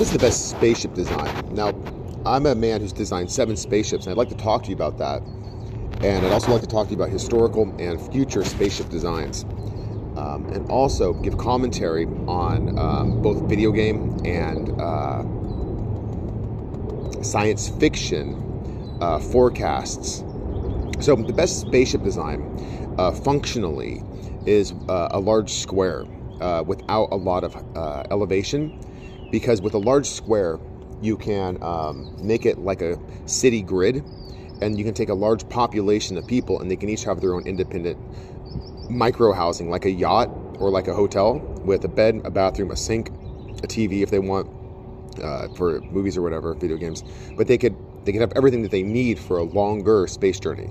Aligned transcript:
what 0.00 0.06
is 0.06 0.12
the 0.14 0.18
best 0.18 0.48
spaceship 0.48 0.94
design? 0.94 1.54
Now, 1.54 1.74
I'm 2.24 2.46
a 2.46 2.54
man 2.54 2.80
who's 2.80 2.90
designed 2.90 3.30
seven 3.30 3.54
spaceships, 3.54 4.06
and 4.06 4.12
I'd 4.12 4.16
like 4.16 4.30
to 4.30 4.34
talk 4.34 4.62
to 4.62 4.70
you 4.70 4.74
about 4.74 4.96
that. 4.96 5.20
And 6.02 6.24
I'd 6.24 6.32
also 6.32 6.52
like 6.52 6.62
to 6.62 6.66
talk 6.66 6.86
to 6.86 6.94
you 6.94 6.96
about 6.96 7.10
historical 7.10 7.64
and 7.78 8.00
future 8.10 8.42
spaceship 8.42 8.88
designs. 8.88 9.44
Um, 10.16 10.46
and 10.54 10.66
also 10.70 11.12
give 11.12 11.36
commentary 11.36 12.06
on 12.26 12.78
um, 12.78 13.20
both 13.20 13.46
video 13.46 13.72
game 13.72 14.18
and 14.24 14.70
uh, 14.80 15.22
science 17.22 17.68
fiction 17.68 18.96
uh, 19.02 19.18
forecasts. 19.18 20.24
So, 21.00 21.14
the 21.14 21.34
best 21.34 21.60
spaceship 21.60 22.02
design 22.02 22.94
uh, 22.96 23.12
functionally 23.12 24.02
is 24.46 24.72
uh, 24.88 25.08
a 25.10 25.20
large 25.20 25.50
square 25.50 26.06
uh, 26.40 26.64
without 26.66 27.08
a 27.12 27.16
lot 27.16 27.44
of 27.44 27.54
uh, 27.76 28.04
elevation, 28.10 28.80
because 29.30 29.60
with 29.60 29.74
a 29.74 29.78
large 29.78 30.06
square, 30.06 30.58
you 31.00 31.16
can 31.16 31.62
um, 31.62 32.14
make 32.20 32.44
it 32.46 32.58
like 32.58 32.82
a 32.82 32.98
city 33.26 33.62
grid, 33.62 34.04
and 34.60 34.78
you 34.78 34.84
can 34.84 34.94
take 34.94 35.08
a 35.08 35.14
large 35.14 35.48
population 35.48 36.16
of 36.16 36.26
people, 36.26 36.60
and 36.60 36.70
they 36.70 36.76
can 36.76 36.88
each 36.88 37.04
have 37.04 37.20
their 37.20 37.34
own 37.34 37.46
independent 37.46 37.98
micro 38.90 39.32
housing, 39.32 39.70
like 39.70 39.84
a 39.84 39.90
yacht 39.90 40.28
or 40.58 40.70
like 40.70 40.88
a 40.88 40.94
hotel, 40.94 41.38
with 41.64 41.84
a 41.84 41.88
bed, 41.88 42.20
a 42.24 42.30
bathroom, 42.30 42.70
a 42.70 42.76
sink, 42.76 43.08
a 43.08 43.66
TV 43.66 44.02
if 44.02 44.10
they 44.10 44.18
want 44.18 44.48
uh, 45.22 45.48
for 45.54 45.80
movies 45.82 46.16
or 46.16 46.22
whatever, 46.22 46.54
video 46.54 46.76
games. 46.76 47.02
But 47.36 47.46
they 47.46 47.58
could 47.58 47.76
they 48.04 48.12
could 48.12 48.20
have 48.20 48.32
everything 48.34 48.62
that 48.62 48.70
they 48.70 48.82
need 48.82 49.18
for 49.18 49.38
a 49.38 49.42
longer 49.42 50.06
space 50.06 50.40
journey. 50.40 50.70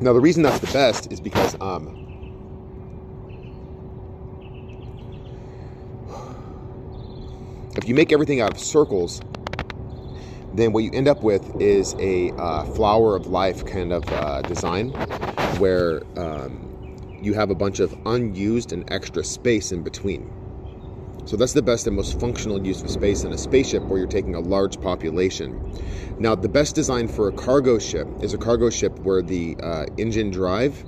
Now, 0.00 0.14
the 0.14 0.20
reason 0.20 0.42
that's 0.42 0.60
the 0.60 0.72
best 0.72 1.12
is 1.12 1.20
because 1.20 1.54
um, 1.60 1.99
if 7.76 7.88
you 7.88 7.94
make 7.94 8.12
everything 8.12 8.40
out 8.40 8.52
of 8.52 8.58
circles, 8.58 9.20
then 10.54 10.72
what 10.72 10.82
you 10.82 10.90
end 10.92 11.06
up 11.06 11.22
with 11.22 11.60
is 11.60 11.94
a 11.98 12.30
uh, 12.32 12.64
flower 12.64 13.14
of 13.14 13.26
life 13.26 13.64
kind 13.64 13.92
of 13.92 14.08
uh, 14.12 14.42
design 14.42 14.90
where 15.58 16.02
um, 16.18 17.18
you 17.22 17.34
have 17.34 17.50
a 17.50 17.54
bunch 17.54 17.78
of 17.78 17.94
unused 18.06 18.72
and 18.72 18.90
extra 18.92 19.22
space 19.22 19.70
in 19.70 19.82
between. 19.82 20.32
So 21.26 21.36
that's 21.36 21.52
the 21.52 21.62
best 21.62 21.86
and 21.86 21.94
most 21.94 22.18
functional 22.18 22.66
use 22.66 22.82
of 22.82 22.90
space 22.90 23.22
in 23.22 23.32
a 23.32 23.38
spaceship 23.38 23.84
where 23.84 23.98
you're 23.98 24.08
taking 24.08 24.34
a 24.34 24.40
large 24.40 24.80
population. 24.80 25.60
Now, 26.18 26.34
the 26.34 26.48
best 26.48 26.74
design 26.74 27.06
for 27.06 27.28
a 27.28 27.32
cargo 27.32 27.78
ship 27.78 28.08
is 28.20 28.34
a 28.34 28.38
cargo 28.38 28.68
ship 28.70 28.98
where 29.00 29.22
the 29.22 29.56
uh, 29.62 29.86
engine 29.96 30.30
drive 30.30 30.84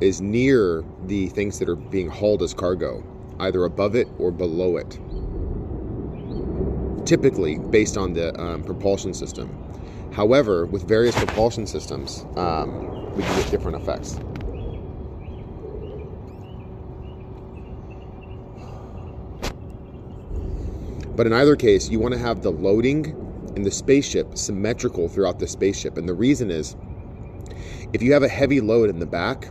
is 0.00 0.22
near 0.22 0.84
the 1.06 1.28
things 1.28 1.58
that 1.58 1.68
are 1.68 1.76
being 1.76 2.08
hauled 2.08 2.42
as 2.42 2.54
cargo, 2.54 3.04
either 3.40 3.64
above 3.64 3.94
it 3.94 4.08
or 4.18 4.30
below 4.30 4.78
it 4.78 4.98
typically 7.04 7.58
based 7.58 7.96
on 7.96 8.12
the 8.12 8.38
um, 8.40 8.62
propulsion 8.62 9.14
system. 9.14 9.48
However, 10.12 10.66
with 10.66 10.86
various 10.86 11.16
propulsion 11.16 11.66
systems, 11.66 12.24
um, 12.36 13.14
we 13.16 13.22
can 13.22 13.40
get 13.40 13.50
different 13.50 13.82
effects. 13.82 14.18
But 21.16 21.26
in 21.26 21.32
either 21.32 21.56
case, 21.56 21.88
you 21.88 22.00
want 22.00 22.14
to 22.14 22.18
have 22.18 22.42
the 22.42 22.50
loading 22.50 23.06
in 23.54 23.62
the 23.62 23.70
spaceship 23.70 24.36
symmetrical 24.36 25.08
throughout 25.08 25.38
the 25.38 25.46
spaceship. 25.46 25.96
And 25.96 26.08
the 26.08 26.14
reason 26.14 26.50
is 26.50 26.76
if 27.92 28.02
you 28.02 28.12
have 28.12 28.24
a 28.24 28.28
heavy 28.28 28.60
load 28.60 28.90
in 28.90 28.98
the 28.98 29.06
back, 29.06 29.48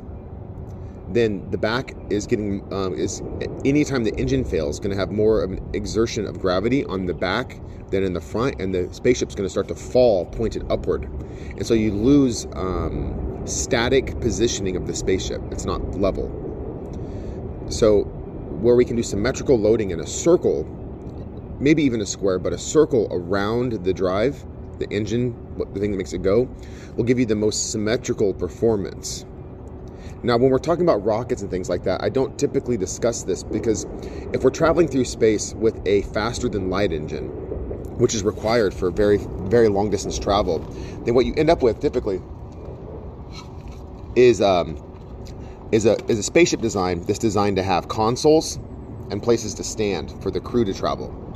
then 1.14 1.50
the 1.52 1.58
back 1.58 1.96
is 2.10 2.26
getting 2.26 2.62
um, 2.74 2.94
is 2.94 3.22
anytime 3.66 4.04
the 4.04 4.14
engine 4.16 4.44
fails 4.44 4.80
going 4.80 4.92
to 4.92 4.98
have 4.98 5.12
more 5.12 5.44
of 5.44 5.52
an 5.52 5.70
exertion 5.74 6.26
of 6.26 6.40
gravity 6.40 6.84
on 6.86 7.06
the 7.06 7.14
back 7.14 7.60
than 7.92 8.04
in 8.04 8.14
the 8.14 8.22
front 8.22 8.60
and 8.60 8.74
the 8.74 8.92
spaceship's 8.94 9.36
going 9.36 9.46
to 9.46 9.50
start 9.50 9.68
to 9.68 9.76
fall 9.76 10.26
pointed 10.26 10.66
upward. 10.72 11.04
And 11.04 11.66
so 11.66 11.74
you 11.74 11.92
lose 11.92 12.48
um, 12.56 13.44
static 13.46 14.20
positioning 14.20 14.76
of 14.76 14.88
the 14.88 14.96
spaceship. 14.96 15.42
It's 15.52 15.66
not 15.66 16.00
level. 16.00 16.32
So 17.70 18.04
where 18.64 18.76
we 18.76 18.86
can 18.86 18.96
do 18.96 19.04
symmetrical 19.04 19.60
loading 19.60 19.92
in 19.92 20.00
a 20.00 20.08
circle 20.08 20.64
maybe 21.60 21.84
even 21.84 22.02
a 22.02 22.06
square 22.06 22.40
but 22.40 22.54
a 22.54 22.58
circle 22.58 23.08
around 23.12 23.74
the 23.84 23.94
drive 23.94 24.44
the 24.80 24.90
engine 24.90 25.36
the 25.74 25.80
thing 25.80 25.92
that 25.92 25.98
makes 25.98 26.14
it 26.14 26.22
go 26.22 26.50
will 26.96 27.04
give 27.04 27.20
you 27.20 27.26
the 27.26 27.36
most 27.36 27.72
symmetrical 27.72 28.34
performance 28.34 29.26
now, 30.26 30.38
when 30.38 30.52
we're 30.52 30.58
talking 30.58 30.86
about 30.86 31.04
rockets 31.04 31.42
and 31.42 31.52
things 31.52 31.68
like 31.68 31.84
that, 31.84 32.02
I 32.02 32.08
don't 32.08 32.40
typically 32.40 32.78
discuss 32.78 33.24
this 33.24 33.44
because 33.44 33.86
if 34.32 34.42
we're 34.42 34.52
traveling 34.52 34.88
through 34.88 35.04
space 35.04 35.54
with 35.54 35.86
a 35.86 36.04
faster 36.04 36.48
than 36.48 36.70
light 36.70 36.94
engine, 36.94 37.28
which 37.98 38.14
is 38.14 38.24
required 38.24 38.74
for 38.74 38.90
very, 38.90 39.18
very 39.18 39.68
long 39.68 39.90
distance 39.90 40.18
travel, 40.18 40.60
then 41.04 41.14
what 41.14 41.26
you 41.26 41.34
end 41.36 41.50
up 41.50 41.62
with 41.62 41.82
typically 41.82 42.22
is 44.16 44.42
um, 44.42 44.78
is 45.74 45.86
a 45.86 46.02
is 46.10 46.20
a 46.20 46.24
spaceship 46.24 46.62
design 46.62 47.02
that's 47.02 47.20
designed 47.20 47.58
to 47.58 47.64
have 47.64 47.90
consoles 47.90 48.56
and 49.12 49.22
places 49.22 49.54
to 49.56 49.64
stand 49.64 50.12
for 50.24 50.32
the 50.32 50.40
crew 50.40 50.64
to 50.64 50.74
travel. 50.74 51.33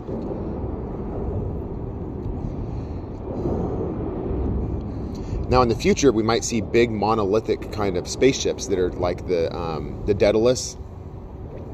Now, 5.49 5.61
in 5.61 5.69
the 5.69 5.75
future, 5.75 6.11
we 6.11 6.23
might 6.23 6.43
see 6.43 6.59
big 6.59 6.91
monolithic 6.91 7.71
kind 7.71 7.95
of 7.95 8.07
spaceships 8.07 8.67
that 8.67 8.77
are 8.77 8.91
like 8.91 9.27
the 9.27 9.55
um, 9.55 10.03
the 10.05 10.13
Daedalus 10.13 10.77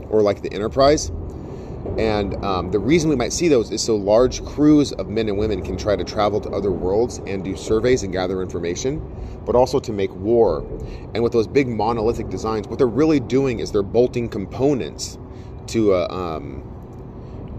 or 0.10 0.22
like 0.22 0.44
the 0.44 0.54
Enterprise. 0.54 1.12
And 1.98 2.36
um, 2.46 2.72
the 2.72 2.80
reason 2.80 3.10
we 3.10 3.16
might 3.16 3.34
see 3.34 3.48
those 3.48 3.72
is 3.72 3.82
so 3.84 3.96
large 3.96 4.44
crews 4.46 4.94
of 4.94 5.10
men 5.10 5.28
and 5.28 5.38
women 5.38 5.62
can 5.62 5.76
try 5.76 5.96
to 5.96 6.04
travel 6.04 6.40
to 6.42 6.50
other 6.52 6.72
worlds 6.72 7.20
and 7.28 7.44
do 7.44 7.58
surveys 7.58 8.04
and 8.04 8.14
gather 8.14 8.42
information, 8.42 9.02
but 9.46 9.56
also 9.56 9.80
to 9.80 9.92
make 9.92 10.14
war. 10.16 10.60
And 11.14 11.24
with 11.24 11.34
those 11.34 11.48
big 11.48 11.68
monolithic 11.68 12.30
designs, 12.30 12.68
what 12.68 12.78
they're 12.78 12.88
really 12.88 13.20
doing 13.20 13.60
is 13.60 13.72
they're 13.72 13.84
bolting 13.84 14.30
components 14.30 15.18
to 15.68 15.94
uh, 15.94 16.08
um, 16.10 16.64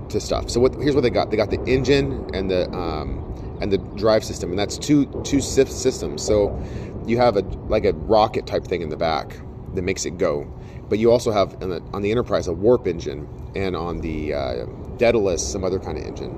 to 0.08 0.20
stuff. 0.20 0.48
So 0.48 0.60
what, 0.60 0.74
here's 0.76 0.94
what 0.94 1.02
they 1.02 1.10
got: 1.10 1.30
they 1.30 1.36
got 1.36 1.50
the 1.50 1.62
engine 1.64 2.30
and 2.34 2.50
the 2.50 2.70
um, 2.72 3.43
and 3.64 3.72
the 3.72 3.78
drive 3.96 4.22
system, 4.22 4.50
and 4.50 4.58
that's 4.58 4.76
two 4.76 5.06
two 5.24 5.40
systems. 5.40 6.22
So 6.22 6.62
you 7.06 7.16
have 7.16 7.38
a 7.38 7.40
like 7.66 7.86
a 7.86 7.94
rocket 7.94 8.46
type 8.46 8.64
thing 8.64 8.82
in 8.82 8.90
the 8.90 8.96
back 8.96 9.40
that 9.74 9.82
makes 9.82 10.04
it 10.04 10.18
go, 10.18 10.46
but 10.90 10.98
you 10.98 11.10
also 11.10 11.32
have 11.32 11.60
on 11.62 11.70
the, 11.70 11.82
on 11.94 12.02
the 12.02 12.10
Enterprise 12.10 12.46
a 12.46 12.52
warp 12.52 12.86
engine, 12.86 13.26
and 13.56 13.74
on 13.74 14.02
the 14.02 14.34
uh, 14.34 14.66
Daedalus 14.98 15.40
some 15.50 15.64
other 15.64 15.78
kind 15.80 15.96
of 15.96 16.04
engine, 16.04 16.30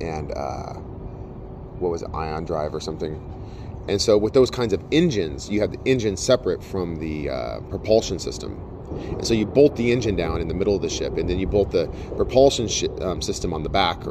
and 0.00 0.30
uh, 0.32 0.74
what 1.80 1.90
was 1.90 2.02
it, 2.02 2.10
ion 2.14 2.44
drive 2.44 2.74
or 2.74 2.80
something. 2.80 3.20
And 3.88 4.00
so 4.00 4.16
with 4.16 4.32
those 4.32 4.50
kinds 4.52 4.72
of 4.72 4.80
engines, 4.92 5.50
you 5.50 5.60
have 5.62 5.72
the 5.72 5.80
engine 5.84 6.16
separate 6.16 6.62
from 6.62 7.00
the 7.00 7.28
uh, 7.30 7.60
propulsion 7.70 8.20
system. 8.20 8.52
And 8.90 9.26
so 9.26 9.34
you 9.34 9.46
bolt 9.46 9.74
the 9.74 9.90
engine 9.90 10.14
down 10.14 10.40
in 10.40 10.46
the 10.46 10.54
middle 10.54 10.76
of 10.76 10.82
the 10.82 10.88
ship, 10.88 11.16
and 11.16 11.28
then 11.28 11.40
you 11.40 11.48
bolt 11.48 11.72
the 11.72 11.88
propulsion 12.16 12.68
sh- 12.68 12.84
um, 13.00 13.20
system 13.20 13.52
on 13.52 13.64
the 13.64 13.68
back 13.68 14.06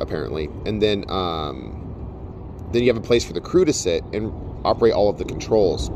apparently, 0.00 0.48
and 0.66 0.80
then 0.82 1.04
um, 1.10 1.88
then 2.72 2.82
you 2.82 2.88
have 2.88 2.96
a 2.96 3.06
place 3.06 3.24
for 3.24 3.32
the 3.32 3.40
crew 3.40 3.64
to 3.64 3.72
sit 3.72 4.04
and 4.12 4.32
operate 4.64 4.92
all 4.92 5.08
of 5.08 5.18
the 5.18 5.24
controls. 5.24 5.90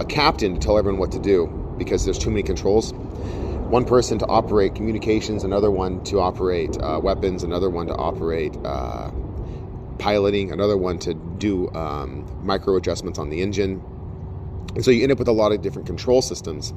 A 0.00 0.04
captain 0.04 0.54
to 0.54 0.60
tell 0.60 0.78
everyone 0.78 0.98
what 0.98 1.12
to 1.12 1.18
do 1.18 1.46
because 1.78 2.04
there's 2.04 2.18
too 2.18 2.30
many 2.30 2.42
controls. 2.42 2.92
One 2.92 3.84
person 3.84 4.18
to 4.18 4.26
operate 4.26 4.74
communications, 4.74 5.44
another 5.44 5.70
one 5.70 6.02
to 6.04 6.20
operate 6.20 6.76
uh, 6.80 7.00
weapons, 7.02 7.42
another 7.42 7.70
one 7.70 7.86
to 7.88 7.94
operate 7.94 8.56
uh, 8.64 9.10
piloting, 9.98 10.52
another 10.52 10.76
one 10.76 10.98
to 11.00 11.14
do 11.14 11.70
um, 11.74 12.24
micro 12.44 12.76
adjustments 12.76 13.18
on 13.18 13.30
the 13.30 13.40
engine. 13.40 13.82
And 14.74 14.84
so 14.84 14.90
you 14.90 15.02
end 15.02 15.12
up 15.12 15.18
with 15.18 15.28
a 15.28 15.32
lot 15.32 15.52
of 15.52 15.62
different 15.62 15.86
control 15.86 16.22
systems. 16.22 16.70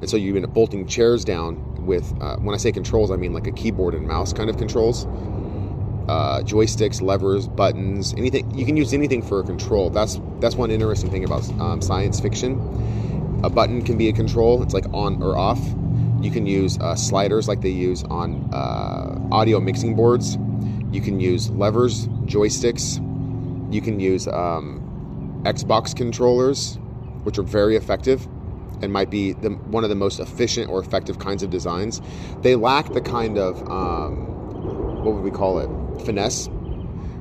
And 0.00 0.10
so 0.10 0.16
you 0.16 0.34
end 0.34 0.44
up 0.44 0.52
bolting 0.52 0.86
chairs 0.86 1.24
down 1.24 1.86
with, 1.86 2.12
uh, 2.20 2.36
when 2.38 2.54
I 2.54 2.58
say 2.58 2.72
controls, 2.72 3.10
I 3.10 3.16
mean 3.16 3.32
like 3.32 3.46
a 3.46 3.52
keyboard 3.52 3.94
and 3.94 4.06
mouse 4.06 4.32
kind 4.32 4.50
of 4.50 4.56
controls 4.58 5.06
uh, 6.08 6.40
joysticks, 6.40 7.00
levers, 7.00 7.48
buttons, 7.48 8.14
anything. 8.14 8.52
You 8.54 8.66
can 8.66 8.76
use 8.76 8.92
anything 8.92 9.22
for 9.22 9.40
a 9.40 9.42
control. 9.42 9.90
That's 9.90 10.20
that's 10.40 10.54
one 10.54 10.70
interesting 10.70 11.10
thing 11.10 11.24
about 11.24 11.48
um, 11.60 11.80
science 11.80 12.20
fiction. 12.20 13.40
A 13.42 13.50
button 13.50 13.82
can 13.82 13.98
be 13.98 14.08
a 14.08 14.12
control. 14.12 14.62
It's 14.62 14.74
like 14.74 14.86
on 14.92 15.22
or 15.22 15.36
off. 15.36 15.60
You 16.20 16.30
can 16.30 16.46
use 16.46 16.78
uh, 16.78 16.94
sliders 16.94 17.48
like 17.48 17.60
they 17.60 17.70
use 17.70 18.02
on 18.04 18.48
uh, 18.52 19.18
audio 19.30 19.60
mixing 19.60 19.94
boards. 19.94 20.36
You 20.90 21.00
can 21.00 21.20
use 21.20 21.50
levers, 21.50 22.06
joysticks. 22.26 22.96
You 23.72 23.82
can 23.82 24.00
use 24.00 24.26
um, 24.28 25.42
Xbox 25.44 25.94
controllers, 25.94 26.78
which 27.24 27.38
are 27.38 27.42
very 27.42 27.76
effective 27.76 28.26
and 28.82 28.92
might 28.92 29.10
be 29.10 29.32
the, 29.32 29.50
one 29.50 29.84
of 29.84 29.90
the 29.90 29.96
most 29.96 30.20
efficient 30.20 30.70
or 30.70 30.80
effective 30.80 31.18
kinds 31.18 31.42
of 31.42 31.50
designs. 31.50 32.00
They 32.42 32.56
lack 32.56 32.92
the 32.92 33.00
kind 33.00 33.38
of 33.38 33.68
um, 33.70 34.34
what 35.04 35.14
would 35.14 35.24
we 35.24 35.30
call 35.30 35.58
it? 35.58 35.83
Finesse 36.00 36.48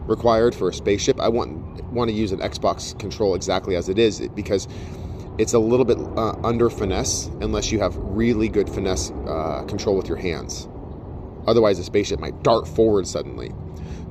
required 0.07 0.53
for 0.53 0.69
a 0.69 0.73
spaceship. 0.73 1.19
I 1.19 1.29
want 1.29 1.83
want 1.91 2.09
to 2.09 2.15
use 2.15 2.31
an 2.31 2.39
Xbox 2.39 2.97
control 2.99 3.35
exactly 3.35 3.75
as 3.75 3.89
it 3.89 3.99
is 3.99 4.27
because 4.35 4.67
it's 5.37 5.53
a 5.53 5.59
little 5.59 5.85
bit 5.85 5.97
uh, 6.17 6.35
under 6.43 6.69
finesse 6.69 7.27
unless 7.41 7.71
you 7.71 7.79
have 7.79 7.95
really 7.97 8.49
good 8.49 8.69
finesse 8.69 9.11
uh, 9.27 9.63
control 9.67 9.95
with 9.95 10.07
your 10.07 10.17
hands. 10.17 10.67
Otherwise, 11.47 11.77
the 11.77 11.83
spaceship 11.83 12.19
might 12.19 12.43
dart 12.43 12.67
forward 12.67 13.07
suddenly. 13.07 13.51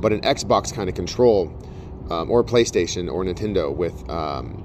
But 0.01 0.13
an 0.13 0.21
Xbox 0.23 0.75
kind 0.75 0.89
of 0.89 0.95
control, 0.95 1.47
um, 2.11 2.31
or 2.31 2.41
a 2.41 2.45
PlayStation 2.45 3.11
or 3.11 3.25
Nintendo 3.25 3.75
with 3.75 4.09
um, 4.11 4.65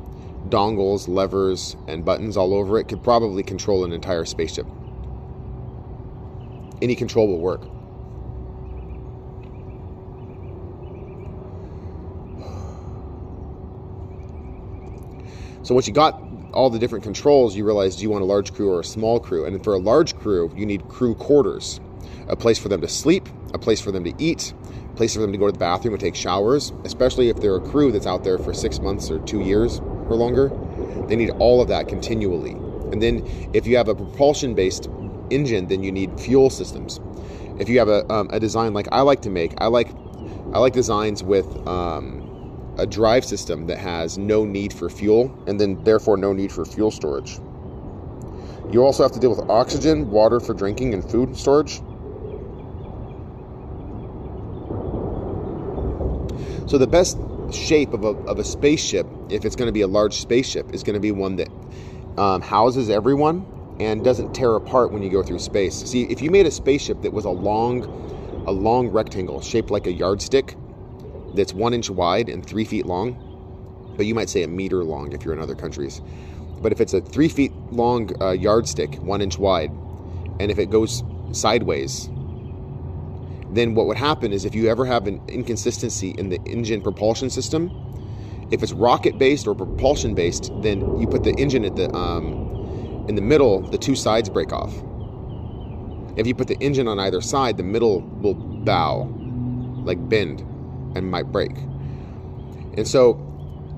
dongles, 0.50 1.08
levers, 1.08 1.76
and 1.88 2.04
buttons 2.04 2.38
all 2.38 2.54
over 2.54 2.80
it 2.80 2.88
could 2.88 3.04
probably 3.04 3.44
control 3.44 3.86
an 3.86 3.92
entire 3.92 4.26
spaceship. 4.26 4.66
Any 6.82 6.96
control 6.96 7.28
will 7.28 7.40
work. 7.40 7.77
So 15.68 15.74
once 15.74 15.86
you 15.86 15.94
got 15.94 16.24
all 16.54 16.70
the 16.70 16.80
different 16.80 17.04
controls, 17.04 17.54
you 17.54 17.66
realize 17.66 17.98
do 17.98 18.04
you 18.04 18.10
want 18.10 18.22
a 18.22 18.26
large 18.26 18.54
crew 18.54 18.72
or 18.72 18.80
a 18.80 18.86
small 18.86 19.20
crew? 19.20 19.44
And 19.44 19.62
for 19.66 19.74
a 19.74 19.78
large 19.78 20.16
crew, 20.16 20.50
you 20.56 20.66
need 20.66 20.88
crew 20.88 21.14
quarters, 21.14 21.82
a 22.30 22.38
place 22.38 22.58
for 22.58 22.70
them 22.70 22.80
to 22.80 22.88
sleep, 22.88 23.28
a 23.54 23.60
place 23.60 23.82
for 23.82 23.92
them 23.92 24.06
to 24.06 24.14
eat, 24.18 24.54
a 24.94 24.96
place 24.96 25.14
for 25.14 25.20
them 25.20 25.34
to 25.34 25.38
go 25.38 25.46
to 25.46 25.52
the 25.52 25.60
bathroom 25.60 25.94
and 25.94 26.00
take 26.00 26.16
showers, 26.16 26.72
especially 26.86 27.28
if 27.28 27.42
they're 27.42 27.58
a 27.58 27.60
crew 27.60 27.92
that's 27.92 28.08
out 28.08 28.24
there 28.24 28.38
for 28.38 28.54
six 28.54 28.80
months 28.80 29.12
or 29.12 29.20
two 29.20 29.42
years 29.42 29.80
or 29.80 30.16
longer. 30.16 30.54
They 31.10 31.18
need 31.18 31.32
all 31.32 31.62
of 31.62 31.68
that 31.68 31.90
continually. 31.90 32.54
And 32.94 33.02
then 33.02 33.28
if 33.52 33.68
you 33.68 33.76
have 33.76 33.90
a 33.90 33.96
propulsion 33.96 34.56
based 34.56 34.88
engine, 35.32 35.68
then 35.68 35.84
you 35.84 35.92
need 35.92 36.18
fuel 36.18 36.50
systems. 36.50 37.02
If 37.60 37.68
you 37.68 37.78
have 37.80 37.90
a, 37.90 38.10
um, 38.10 38.30
a 38.32 38.40
design 38.40 38.74
like 38.74 38.88
I 38.94 39.02
like 39.02 39.22
to 39.24 39.30
make, 39.30 39.52
I 39.58 39.68
like 39.68 39.90
I 40.54 40.60
like 40.60 40.72
designs 40.72 41.24
with 41.24 41.46
um, 41.68 42.27
a 42.78 42.86
drive 42.86 43.26
system 43.26 43.68
that 43.68 43.78
has 43.78 44.18
no 44.18 44.46
need 44.46 44.72
for 44.72 44.90
fuel 44.90 45.36
and 45.48 45.60
then 45.60 45.84
therefore 45.84 46.18
no 46.18 46.34
need 46.34 46.52
for 46.52 46.66
fuel 46.66 46.92
storage. 46.92 47.40
You 48.72 48.84
also 48.84 49.04
have 49.04 49.14
to 49.14 49.20
deal 49.20 49.30
with 49.30 49.50
oxygen, 49.50 50.12
water 50.12 50.40
for 50.40 50.54
drinking, 50.54 50.94
and 50.94 51.10
food 51.10 51.38
storage. 51.38 51.82
So 56.70 56.78
the 56.78 56.88
best 56.88 57.18
shape 57.54 57.94
of 57.94 58.04
a, 58.04 58.10
of 58.10 58.40
a 58.40 58.44
spaceship, 58.44 59.08
if 59.30 59.46
it's 59.46 59.56
going 59.56 59.68
to 59.68 59.72
be 59.72 59.82
a 59.82 59.88
large 59.88 60.16
spaceship, 60.16 60.74
is 60.74 60.84
going 60.84 60.96
to 60.96 61.00
be 61.00 61.12
one 61.12 61.38
that 61.38 61.50
um, 62.18 62.42
houses 62.42 62.90
everyone 62.90 63.46
and 63.80 64.04
doesn't 64.04 64.34
tear 64.34 64.56
apart 64.56 64.92
when 64.92 65.02
you 65.02 65.10
go 65.10 65.24
through 65.24 65.40
space. 65.40 65.76
See, 65.76 66.04
if 66.04 66.22
you 66.22 66.30
made 66.30 66.46
a 66.46 66.52
spaceship 66.52 67.02
that 67.04 67.14
was 67.14 67.24
a 67.24 67.30
long, 67.30 67.84
a 68.48 68.52
long 68.52 68.90
rectangle 68.90 69.40
shaped 69.40 69.72
like 69.72 69.88
a 69.88 69.92
yardstick, 69.94 70.56
that's 71.34 71.54
one 71.54 71.74
inch 71.74 71.90
wide 71.90 72.30
and 72.30 72.46
three 72.46 72.66
feet 72.66 72.86
long, 72.86 73.94
but 73.96 74.06
you 74.06 74.16
might 74.16 74.30
say 74.30 74.44
a 74.44 74.48
meter 74.48 74.84
long 74.84 75.14
if 75.14 75.24
you're 75.24 75.34
in 75.34 75.40
other 75.40 75.56
countries. 75.56 76.02
But 76.62 76.72
if 76.72 76.82
it's 76.82 76.94
a 76.94 77.02
three 77.02 77.30
feet 77.30 77.54
long 77.72 78.10
uh, 78.22 78.32
yardstick, 78.32 78.96
one 78.96 79.22
inch 79.22 79.38
wide, 79.38 79.72
and 80.40 80.52
if 80.52 80.60
it 80.60 80.70
goes 80.70 81.04
sideways, 81.32 82.10
then 83.50 83.76
what 83.76 83.88
would 83.88 83.98
happen 83.98 84.34
is 84.34 84.46
if 84.46 84.56
you 84.56 84.68
ever 84.68 84.86
have 84.86 85.08
an 85.08 85.22
inconsistency 85.28 86.12
in 86.18 86.30
the 86.30 86.40
engine 86.46 86.82
propulsion 86.82 87.30
system, 87.30 87.72
if 88.52 88.64
it's 88.64 88.72
rocket 88.74 89.18
based 89.18 89.48
or 89.48 89.56
propulsion 89.56 90.16
based, 90.16 90.52
then 90.62 91.00
you 91.00 91.08
put 91.08 91.24
the 91.24 91.34
engine 91.38 91.66
at 91.66 91.76
the 91.76 91.94
um, 91.94 93.06
in 93.08 93.16
the 93.16 93.22
middle, 93.22 93.62
the 93.62 93.78
two 93.78 93.96
sides 93.96 94.30
break 94.30 94.52
off. 94.52 94.74
If 96.18 96.26
you 96.26 96.34
put 96.34 96.48
the 96.48 96.58
engine 96.60 96.88
on 96.88 97.00
either 97.00 97.22
side, 97.22 97.58
the 97.58 97.64
middle 97.64 98.02
will 98.02 98.34
bow, 98.34 99.04
like 99.86 100.10
bend 100.10 100.44
and 100.96 101.10
might 101.10 101.32
break. 101.32 101.52
And 102.78 102.88
so 102.88 103.24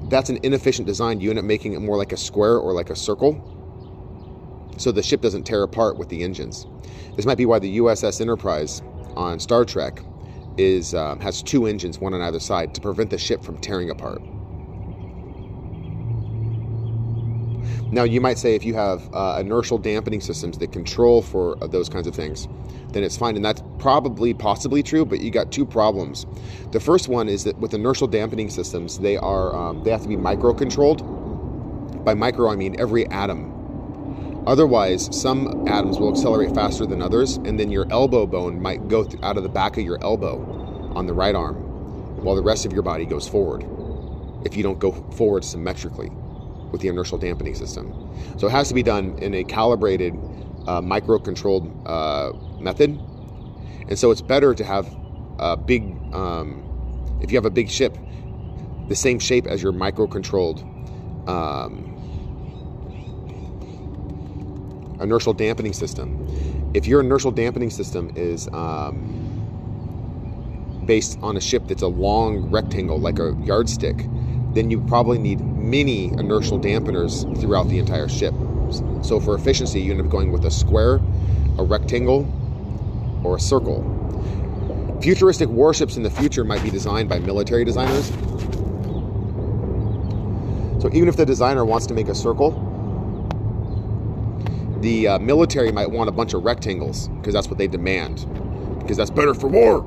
that's 0.10 0.30
an 0.30 0.40
inefficient 0.44 0.88
design. 0.88 1.20
You 1.20 1.30
end 1.30 1.40
up 1.40 1.46
making 1.46 1.74
it 1.74 1.80
more 1.80 1.98
like 1.98 2.12
a 2.12 2.18
square 2.18 2.58
or 2.58 2.74
like 2.74 2.90
a 2.90 2.96
circle. 2.96 3.46
So 4.78 4.92
the 4.92 5.04
ship 5.04 5.22
doesn't 5.22 5.44
tear 5.44 5.64
apart 5.64 5.98
with 5.98 6.10
the 6.10 6.24
engines. 6.24 6.66
This 7.16 7.26
might 7.26 7.38
be 7.38 7.46
why 7.46 7.60
the 7.60 7.80
USS 7.80 8.22
Enterprise 8.22 8.82
on 9.16 9.40
Star 9.40 9.66
Trek 9.66 10.02
is 10.58 10.94
um, 10.94 11.20
has 11.20 11.44
two 11.44 11.66
engines, 11.66 12.00
one 12.00 12.14
on 12.14 12.22
either 12.22 12.40
side, 12.40 12.74
to 12.76 12.82
prevent 12.82 13.10
the 13.10 13.18
ship 13.18 13.44
from 13.44 13.58
tearing 13.58 13.90
apart. 13.90 14.22
Now, 17.92 18.04
you 18.04 18.22
might 18.22 18.38
say 18.38 18.54
if 18.54 18.64
you 18.64 18.76
have 18.76 19.10
uh, 19.14 19.38
inertial 19.40 19.80
dampening 19.80 20.22
systems 20.22 20.60
that 20.60 20.72
control 20.72 21.24
for 21.24 21.62
uh, 21.64 21.66
those 21.66 21.90
kinds 21.90 22.06
of 22.06 22.14
things, 22.14 22.48
then 22.92 23.04
it's 23.04 23.18
fine. 23.18 23.36
And 23.36 23.44
that's 23.44 23.64
probably 23.80 24.32
possibly 24.36 24.84
true, 24.84 25.06
but 25.06 25.22
you 25.22 25.32
got 25.32 25.52
two 25.52 25.66
problems. 25.66 26.28
The 26.72 26.80
first 26.80 27.08
one 27.08 27.28
is 27.28 27.44
that 27.46 27.58
with 27.58 27.74
inertial 27.74 28.06
dampening 28.08 28.52
systems, 28.52 29.00
they 29.00 29.18
are 29.18 29.56
um, 29.56 29.84
they 29.84 29.90
have 29.90 30.04
to 30.04 30.08
be 30.08 30.16
micro 30.16 30.54
controlled. 30.54 31.04
By 32.06 32.14
micro, 32.14 32.52
I 32.52 32.56
mean 32.56 32.80
every 32.80 33.08
atom. 33.08 34.44
Otherwise, 34.46 35.10
some 35.12 35.68
atoms 35.68 36.00
will 36.00 36.12
accelerate 36.12 36.54
faster 36.54 36.86
than 36.86 37.02
others, 37.02 37.38
and 37.38 37.60
then 37.60 37.72
your 37.72 37.92
elbow 37.92 38.28
bone 38.28 38.62
might 38.62 38.88
go 38.88 39.04
th- 39.04 39.22
out 39.24 39.36
of 39.36 39.44
the 39.44 39.50
back 39.50 39.78
of 39.78 39.84
your 39.84 40.02
elbow 40.04 40.92
on 40.96 41.08
the 41.08 41.14
right 41.14 41.36
arm, 41.36 41.56
while 42.24 42.36
the 42.36 42.42
rest 42.42 42.68
of 42.68 42.72
your 42.72 42.84
body 42.84 43.06
goes 43.06 43.28
forward. 43.28 43.66
If 44.46 44.56
you 44.56 44.62
don't 44.62 44.80
go 44.80 44.92
forward 44.92 45.44
symmetrically 45.44 46.12
with 46.72 46.82
the 46.82 46.88
inertial 46.88 47.18
dampening 47.18 47.56
system. 47.56 47.94
So 48.38 48.48
it 48.48 48.52
has 48.52 48.68
to 48.70 48.74
be 48.74 48.84
done 48.84 49.18
in 49.20 49.34
a 49.34 49.44
calibrated, 49.44 50.14
uh, 50.68 50.82
micro-controlled 50.82 51.88
uh, 51.88 52.32
method. 52.60 52.92
And 53.88 53.98
so 53.98 54.12
it's 54.12 54.22
better 54.22 54.54
to 54.54 54.64
have 54.64 54.88
a 55.40 55.58
big, 55.58 55.84
um, 56.14 56.64
if 57.22 57.32
you 57.32 57.38
have 57.38 57.46
a 57.46 57.50
big 57.50 57.70
ship, 57.70 57.98
the 58.88 58.96
same 58.96 59.20
shape 59.20 59.48
as 59.48 59.64
your 59.64 59.72
micro-controlled 59.72 60.60
um, 61.28 61.96
inertial 65.02 65.34
dampening 65.34 65.74
system. 65.74 66.28
If 66.74 66.86
your 66.88 67.02
inertial 67.02 67.32
dampening 67.32 67.72
system 67.72 68.12
is 68.16 68.48
um, 68.50 69.16
based 70.86 71.18
on 71.22 71.38
a 71.38 71.42
ship 71.42 71.68
that's 71.68 71.82
a 71.82 71.88
long 71.88 72.50
rectangle, 72.52 73.00
like 73.00 73.20
a 73.20 73.36
yardstick, 73.44 74.06
then 74.54 74.72
you 74.72 74.82
probably 74.82 75.18
need 75.18 75.40
many 75.42 76.06
inertial 76.14 76.60
dampeners 76.60 77.40
throughout 77.40 77.68
the 77.70 77.78
entire 77.78 78.08
ship. 78.08 78.34
So 79.02 79.20
for 79.20 79.36
efficiency, 79.36 79.82
you 79.82 79.92
end 79.92 80.02
up 80.02 80.10
going 80.10 80.32
with 80.32 80.46
a 80.46 80.52
square, 80.52 81.00
a 81.58 81.64
rectangle, 81.64 82.28
or 83.24 83.38
a 83.38 83.40
circle. 83.40 83.96
Futuristic 85.02 85.50
warships 85.50 85.98
in 85.98 86.04
the 86.04 86.10
future 86.10 86.44
might 86.44 86.64
be 86.64 86.70
designed 86.70 87.10
by 87.10 87.20
military 87.20 87.64
designers. 87.64 88.08
So 90.82 90.90
even 90.94 91.08
if 91.08 91.16
the 91.16 91.26
designer 91.26 91.66
wants 91.66 91.86
to 91.88 91.94
make 91.94 92.08
a 92.08 92.16
circle, 92.16 92.66
the 94.82 95.08
uh, 95.10 95.20
military 95.20 95.72
might 95.72 95.92
want 95.92 96.10
a 96.10 96.12
bunch 96.12 96.34
of 96.34 96.44
rectangles 96.44 97.10
because 97.10 97.34
that's 97.34 97.48
what 97.50 97.58
they 97.58 97.68
demand, 97.68 98.26
because 98.80 98.98
that's 98.98 99.10
better 99.10 99.34
for 99.34 99.48
war, 99.48 99.80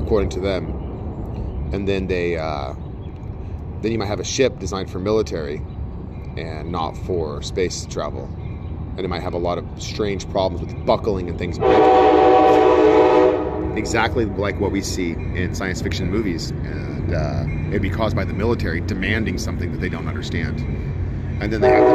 according 0.00 0.28
to 0.30 0.40
them. 0.40 0.66
And 1.72 1.88
then 1.88 2.06
they 2.06 2.36
uh, 2.36 2.74
then 3.84 3.92
you 3.92 3.98
might 3.98 4.06
have 4.06 4.20
a 4.20 4.24
ship 4.24 4.58
designed 4.58 4.90
for 4.90 4.98
military 4.98 5.56
and 6.38 6.72
not 6.72 6.96
for 6.96 7.42
space 7.42 7.84
travel. 7.86 8.24
And 8.96 9.00
it 9.00 9.08
might 9.08 9.22
have 9.22 9.34
a 9.34 9.38
lot 9.38 9.58
of 9.58 9.64
strange 9.82 10.26
problems 10.30 10.64
with 10.64 10.86
buckling 10.86 11.28
and 11.28 11.38
things. 11.38 11.58
Exactly 13.76 14.24
like 14.24 14.58
what 14.58 14.70
we 14.70 14.80
see 14.80 15.12
in 15.12 15.54
science 15.54 15.82
fiction 15.82 16.10
movies. 16.10 16.50
And 16.50 17.12
uh, 17.14 17.44
it'd 17.68 17.82
be 17.82 17.90
caused 17.90 18.16
by 18.16 18.24
the 18.24 18.32
military 18.32 18.80
demanding 18.80 19.36
something 19.36 19.70
that 19.72 19.78
they 19.78 19.90
don't 19.90 20.08
understand. 20.08 20.60
And 21.42 21.52
then 21.52 21.60
they 21.60 21.68
have 21.68 21.84
to. 21.84 21.94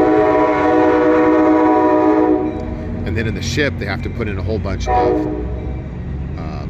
And 3.08 3.17
then 3.17 3.25
in 3.25 3.34
the 3.34 3.41
ship, 3.41 3.74
they 3.77 3.86
have 3.86 4.03
to 4.03 4.10
put 4.12 4.27
in 4.27 4.38
a 4.38 4.43
whole 4.43 4.60
bunch 4.60 4.88
of 4.88 5.25
um, 6.38 6.69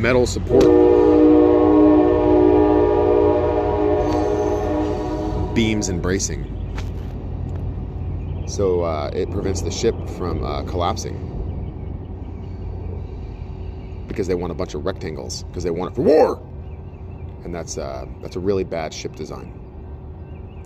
metal 0.00 0.26
support 0.26 1.01
beams 5.54 5.88
and 5.88 6.00
bracing. 6.00 6.58
So 8.46 8.82
uh, 8.82 9.10
it 9.14 9.30
prevents 9.30 9.62
the 9.62 9.70
ship 9.70 9.94
from 10.10 10.44
uh, 10.44 10.62
collapsing. 10.64 11.28
Because 14.08 14.26
they 14.26 14.34
want 14.34 14.50
a 14.50 14.54
bunch 14.54 14.74
of 14.74 14.84
rectangles, 14.84 15.44
because 15.44 15.64
they 15.64 15.70
want 15.70 15.92
it 15.92 15.94
for 15.94 16.02
war. 16.02 16.36
And 17.44 17.54
that's, 17.54 17.78
uh, 17.78 18.06
that's 18.20 18.36
a 18.36 18.40
really 18.40 18.64
bad 18.64 18.92
ship 18.92 19.16
design. 19.16 19.58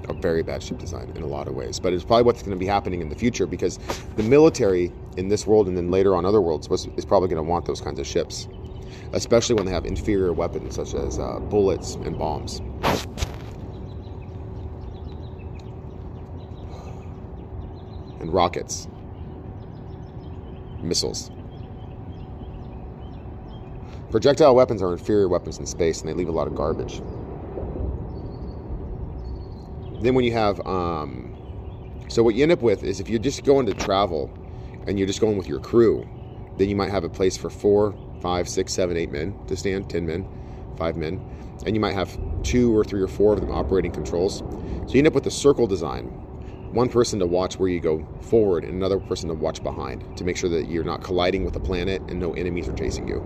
A 0.08 0.14
very 0.14 0.42
bad 0.42 0.62
ship 0.62 0.78
design 0.78 1.12
in 1.14 1.22
a 1.22 1.26
lot 1.26 1.48
of 1.48 1.54
ways. 1.54 1.78
But 1.80 1.92
it's 1.92 2.04
probably 2.04 2.24
what's 2.24 2.42
going 2.42 2.52
to 2.52 2.58
be 2.58 2.66
happening 2.66 3.00
in 3.00 3.08
the 3.08 3.14
future 3.14 3.46
because 3.46 3.78
the 4.16 4.22
military 4.22 4.92
in 5.16 5.28
this 5.28 5.46
world 5.46 5.68
and 5.68 5.76
then 5.76 5.90
later 5.90 6.14
on 6.14 6.24
other 6.24 6.40
worlds 6.40 6.68
is 6.70 7.04
probably 7.04 7.28
going 7.28 7.44
to 7.44 7.48
want 7.48 7.66
those 7.66 7.80
kinds 7.80 7.98
of 7.98 8.06
ships. 8.06 8.48
Especially 9.12 9.54
when 9.54 9.64
they 9.64 9.72
have 9.72 9.84
inferior 9.84 10.32
weapons 10.32 10.74
such 10.74 10.94
as 10.94 11.18
uh, 11.18 11.38
bullets 11.40 11.94
and 11.96 12.18
bombs. 12.18 12.60
And 18.26 18.34
rockets, 18.34 18.88
missiles. 20.82 21.30
Projectile 24.10 24.54
weapons 24.54 24.82
are 24.82 24.92
inferior 24.92 25.28
weapons 25.28 25.58
in 25.58 25.66
space 25.66 26.00
and 26.00 26.08
they 26.08 26.14
leave 26.14 26.28
a 26.28 26.32
lot 26.32 26.48
of 26.48 26.54
garbage. 26.56 27.02
Then, 30.02 30.14
when 30.14 30.24
you 30.24 30.32
have, 30.32 30.64
um, 30.66 31.48
so 32.08 32.22
what 32.22 32.34
you 32.36 32.44
end 32.44 32.52
up 32.52 32.62
with 32.62 32.84
is 32.84 33.00
if 33.00 33.08
you're 33.08 33.20
just 33.20 33.44
going 33.44 33.66
to 33.66 33.74
travel 33.74 34.30
and 34.86 34.98
you're 34.98 35.08
just 35.08 35.20
going 35.20 35.36
with 35.38 35.48
your 35.48 35.60
crew, 35.60 36.06
Then 36.58 36.68
you 36.70 36.76
might 36.76 36.90
have 36.90 37.04
a 37.04 37.10
place 37.10 37.36
for 37.36 37.50
four, 37.50 37.96
five, 38.22 38.48
six, 38.48 38.72
seven, 38.74 38.96
eight 38.96 39.12
men 39.12 39.34
to 39.48 39.56
stand, 39.56 39.90
10 39.90 40.06
men, 40.06 40.28
five 40.78 40.96
men. 40.96 41.20
And 41.66 41.76
you 41.76 41.80
might 41.80 41.94
have 41.94 42.18
two 42.44 42.76
or 42.76 42.84
three 42.84 43.02
or 43.02 43.08
four 43.08 43.34
of 43.34 43.40
them 43.40 43.52
operating 43.52 43.92
controls. 43.92 44.38
So 44.40 44.94
you 44.94 44.98
end 44.98 45.08
up 45.08 45.14
with 45.14 45.26
a 45.26 45.32
circle 45.32 45.66
design. 45.68 46.25
One 46.76 46.90
person 46.90 47.18
to 47.20 47.26
watch 47.26 47.58
where 47.58 47.70
you 47.70 47.80
go 47.80 48.06
forward 48.20 48.62
and 48.62 48.74
another 48.74 49.00
person 49.00 49.30
to 49.30 49.34
watch 49.34 49.62
behind 49.62 50.18
to 50.18 50.24
make 50.24 50.36
sure 50.36 50.50
that 50.50 50.68
you're 50.68 50.84
not 50.84 51.02
colliding 51.02 51.42
with 51.42 51.54
the 51.54 51.60
planet 51.60 52.02
and 52.08 52.20
no 52.20 52.34
enemies 52.34 52.68
are 52.68 52.74
chasing 52.74 53.08
you. 53.08 53.22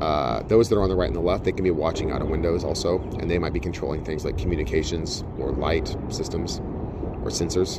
Uh, 0.00 0.42
those 0.44 0.70
that 0.70 0.76
are 0.76 0.82
on 0.82 0.88
the 0.88 0.96
right 0.96 1.08
and 1.08 1.14
the 1.14 1.20
left, 1.20 1.44
they 1.44 1.52
can 1.52 1.64
be 1.64 1.70
watching 1.70 2.12
out 2.12 2.22
of 2.22 2.30
windows 2.30 2.64
also, 2.64 2.98
and 3.20 3.30
they 3.30 3.38
might 3.38 3.52
be 3.52 3.60
controlling 3.60 4.02
things 4.02 4.24
like 4.24 4.38
communications 4.38 5.22
or 5.38 5.52
light 5.52 5.94
systems 6.08 6.60
or 7.20 7.28
sensors 7.28 7.76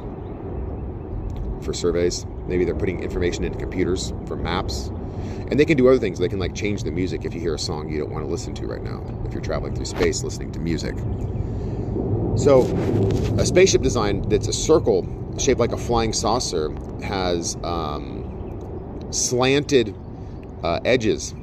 for 1.63 1.74
surveys. 1.74 2.27
Maybe 2.46 2.63
they're 2.63 2.75
putting 2.75 3.01
information 3.01 3.46
into 3.46 3.57
computers 3.57 4.13
for 4.27 4.36
maps. 4.36 4.89
And 5.50 5.60
they 5.60 5.65
can 5.65 5.75
do 5.75 5.88
other 5.88 5.98
things. 5.98 6.19
They 6.19 6.29
can 6.29 6.38
like 6.38 6.53
change 6.53 6.84
the 6.84 6.91
music 6.91 7.25
if 7.25 7.34
you 7.34 7.39
hear 7.39 7.55
a 7.55 7.60
song 7.60 7.89
you 7.89 7.98
don't 7.98 8.12
want 8.12 8.24
to 8.24 8.29
listen 8.29 8.53
to 8.53 8.67
right 8.67 8.84
now, 8.84 9.03
if 9.25 9.34
you're 9.34 9.41
traveling 9.41 9.74
through 9.74 9.86
space 9.86 10.22
listening 10.22 10.51
to 10.51 10.60
music. 10.60 10.96
So, 12.38 12.62
a 13.39 13.46
spaceship 13.46 13.82
design 13.82 14.22
that's 14.29 14.48
a 14.48 14.53
circle 14.53 15.06
shaped 15.39 15.60
like 15.60 15.72
a 15.72 15.77
flying 15.77 16.13
saucer 16.13 16.72
has 17.03 17.58
um, 17.63 19.08
slanted 19.12 19.96
uh, 20.63 20.79
edges 20.86 21.34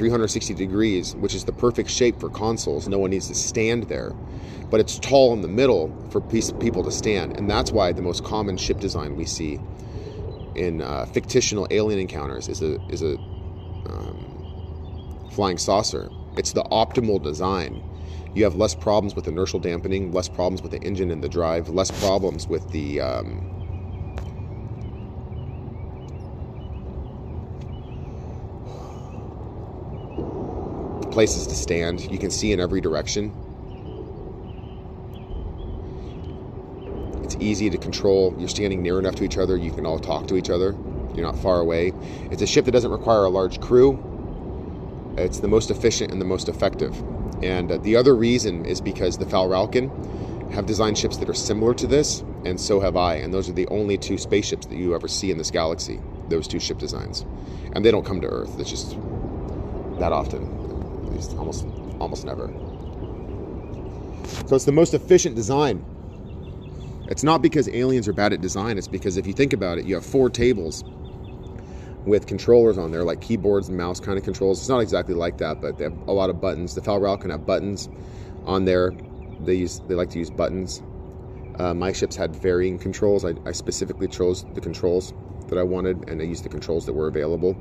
360 0.00 0.54
degrees, 0.54 1.14
which 1.16 1.34
is 1.34 1.44
the 1.44 1.52
perfect 1.52 1.90
shape 1.90 2.18
for 2.18 2.30
consoles. 2.30 2.88
No 2.88 2.98
one 2.98 3.10
needs 3.10 3.28
to 3.28 3.34
stand 3.34 3.84
there. 3.84 4.12
But 4.70 4.80
it's 4.80 4.98
tall 4.98 5.34
in 5.34 5.42
the 5.42 5.48
middle 5.48 5.94
for 6.10 6.20
people 6.20 6.82
to 6.84 6.90
stand. 6.90 7.36
And 7.36 7.50
that's 7.50 7.70
why 7.70 7.92
the 7.92 8.00
most 8.00 8.24
common 8.24 8.56
ship 8.56 8.80
design 8.80 9.16
we 9.16 9.26
see 9.26 9.60
in 10.54 10.80
uh, 10.80 11.06
fictional 11.06 11.66
alien 11.70 12.00
encounters 12.00 12.48
is 12.48 12.62
a, 12.62 12.80
is 12.86 13.02
a 13.02 13.16
um, 13.88 15.28
flying 15.32 15.58
saucer. 15.58 16.08
It's 16.36 16.52
the 16.52 16.62
optimal 16.64 17.22
design. 17.22 17.82
You 18.34 18.44
have 18.44 18.54
less 18.54 18.74
problems 18.74 19.16
with 19.16 19.26
inertial 19.26 19.58
dampening, 19.58 20.12
less 20.12 20.28
problems 20.28 20.62
with 20.62 20.70
the 20.70 20.80
engine 20.82 21.10
and 21.10 21.22
the 21.22 21.28
drive, 21.28 21.68
less 21.68 21.90
problems 21.90 22.46
with 22.46 22.70
the 22.70 23.00
um, 23.00 23.60
places 31.10 31.46
to 31.48 31.54
stand. 31.54 32.00
You 32.10 32.18
can 32.18 32.30
see 32.30 32.52
in 32.52 32.60
every 32.60 32.80
direction. 32.80 33.34
It's 37.24 37.36
easy 37.40 37.68
to 37.68 37.78
control. 37.78 38.34
You're 38.38 38.48
standing 38.48 38.80
near 38.80 38.98
enough 39.00 39.16
to 39.16 39.24
each 39.24 39.38
other, 39.38 39.56
you 39.56 39.72
can 39.72 39.86
all 39.86 39.98
talk 39.98 40.28
to 40.28 40.36
each 40.36 40.50
other. 40.50 40.76
You're 41.14 41.26
not 41.26 41.36
far 41.36 41.58
away. 41.58 41.92
It's 42.30 42.42
a 42.42 42.46
ship 42.46 42.64
that 42.66 42.70
doesn't 42.70 42.92
require 42.92 43.24
a 43.24 43.28
large 43.28 43.60
crew. 43.60 43.98
It's 45.18 45.40
the 45.40 45.48
most 45.48 45.72
efficient 45.72 46.12
and 46.12 46.20
the 46.20 46.24
most 46.24 46.48
effective. 46.48 46.94
And 47.42 47.72
uh, 47.72 47.78
the 47.78 47.96
other 47.96 48.14
reason 48.14 48.64
is 48.64 48.80
because 48.80 49.18
the 49.18 49.24
Falraucan 49.24 50.52
have 50.52 50.66
designed 50.66 50.98
ships 50.98 51.16
that 51.18 51.28
are 51.28 51.34
similar 51.34 51.74
to 51.74 51.86
this, 51.86 52.20
and 52.44 52.60
so 52.60 52.80
have 52.80 52.96
I. 52.96 53.16
And 53.16 53.32
those 53.32 53.48
are 53.48 53.52
the 53.52 53.68
only 53.68 53.96
two 53.96 54.18
spaceships 54.18 54.66
that 54.66 54.76
you 54.76 54.94
ever 54.94 55.08
see 55.08 55.30
in 55.30 55.38
this 55.38 55.50
galaxy, 55.50 56.00
those 56.28 56.48
two 56.48 56.60
ship 56.60 56.78
designs. 56.78 57.24
And 57.72 57.84
they 57.84 57.90
don't 57.90 58.04
come 58.04 58.20
to 58.20 58.26
Earth. 58.26 58.58
It's 58.58 58.70
just 58.70 58.96
that 59.98 60.12
often 60.12 60.42
at 61.06 61.12
least 61.12 61.36
almost 61.36 61.66
almost 62.00 62.24
never. 62.24 62.48
So 64.46 64.56
it's 64.56 64.64
the 64.64 64.72
most 64.72 64.94
efficient 64.94 65.36
design. 65.36 65.84
It's 67.08 67.22
not 67.22 67.42
because 67.42 67.68
aliens 67.68 68.08
are 68.08 68.12
bad 68.12 68.32
at 68.32 68.40
design, 68.40 68.78
it's 68.78 68.88
because 68.88 69.16
if 69.16 69.26
you 69.26 69.32
think 69.32 69.52
about 69.52 69.78
it, 69.78 69.84
you 69.84 69.94
have 69.94 70.04
four 70.04 70.30
tables 70.30 70.84
with 72.04 72.26
controllers 72.26 72.78
on 72.78 72.90
there, 72.90 73.04
like 73.04 73.20
keyboards 73.20 73.68
and 73.68 73.76
mouse 73.76 74.00
kind 74.00 74.18
of 74.18 74.24
controls. 74.24 74.60
It's 74.60 74.68
not 74.68 74.80
exactly 74.80 75.14
like 75.14 75.38
that, 75.38 75.60
but 75.60 75.78
they 75.78 75.84
have 75.84 76.08
a 76.08 76.12
lot 76.12 76.30
of 76.30 76.40
buttons. 76.40 76.74
The 76.74 76.80
Falral 76.80 77.20
can 77.20 77.30
have 77.30 77.46
buttons 77.46 77.88
on 78.44 78.64
there. 78.64 78.94
They 79.40 79.54
use 79.54 79.80
they 79.80 79.94
like 79.94 80.10
to 80.10 80.18
use 80.18 80.30
buttons. 80.30 80.82
Uh, 81.58 81.74
my 81.74 81.92
ships 81.92 82.16
had 82.16 82.34
varying 82.34 82.78
controls. 82.78 83.24
I, 83.24 83.34
I 83.44 83.52
specifically 83.52 84.08
chose 84.08 84.44
the 84.54 84.60
controls 84.60 85.12
that 85.48 85.58
I 85.58 85.62
wanted, 85.62 86.08
and 86.08 86.20
I 86.20 86.24
used 86.24 86.44
the 86.44 86.48
controls 86.48 86.86
that 86.86 86.92
were 86.92 87.08
available. 87.08 87.56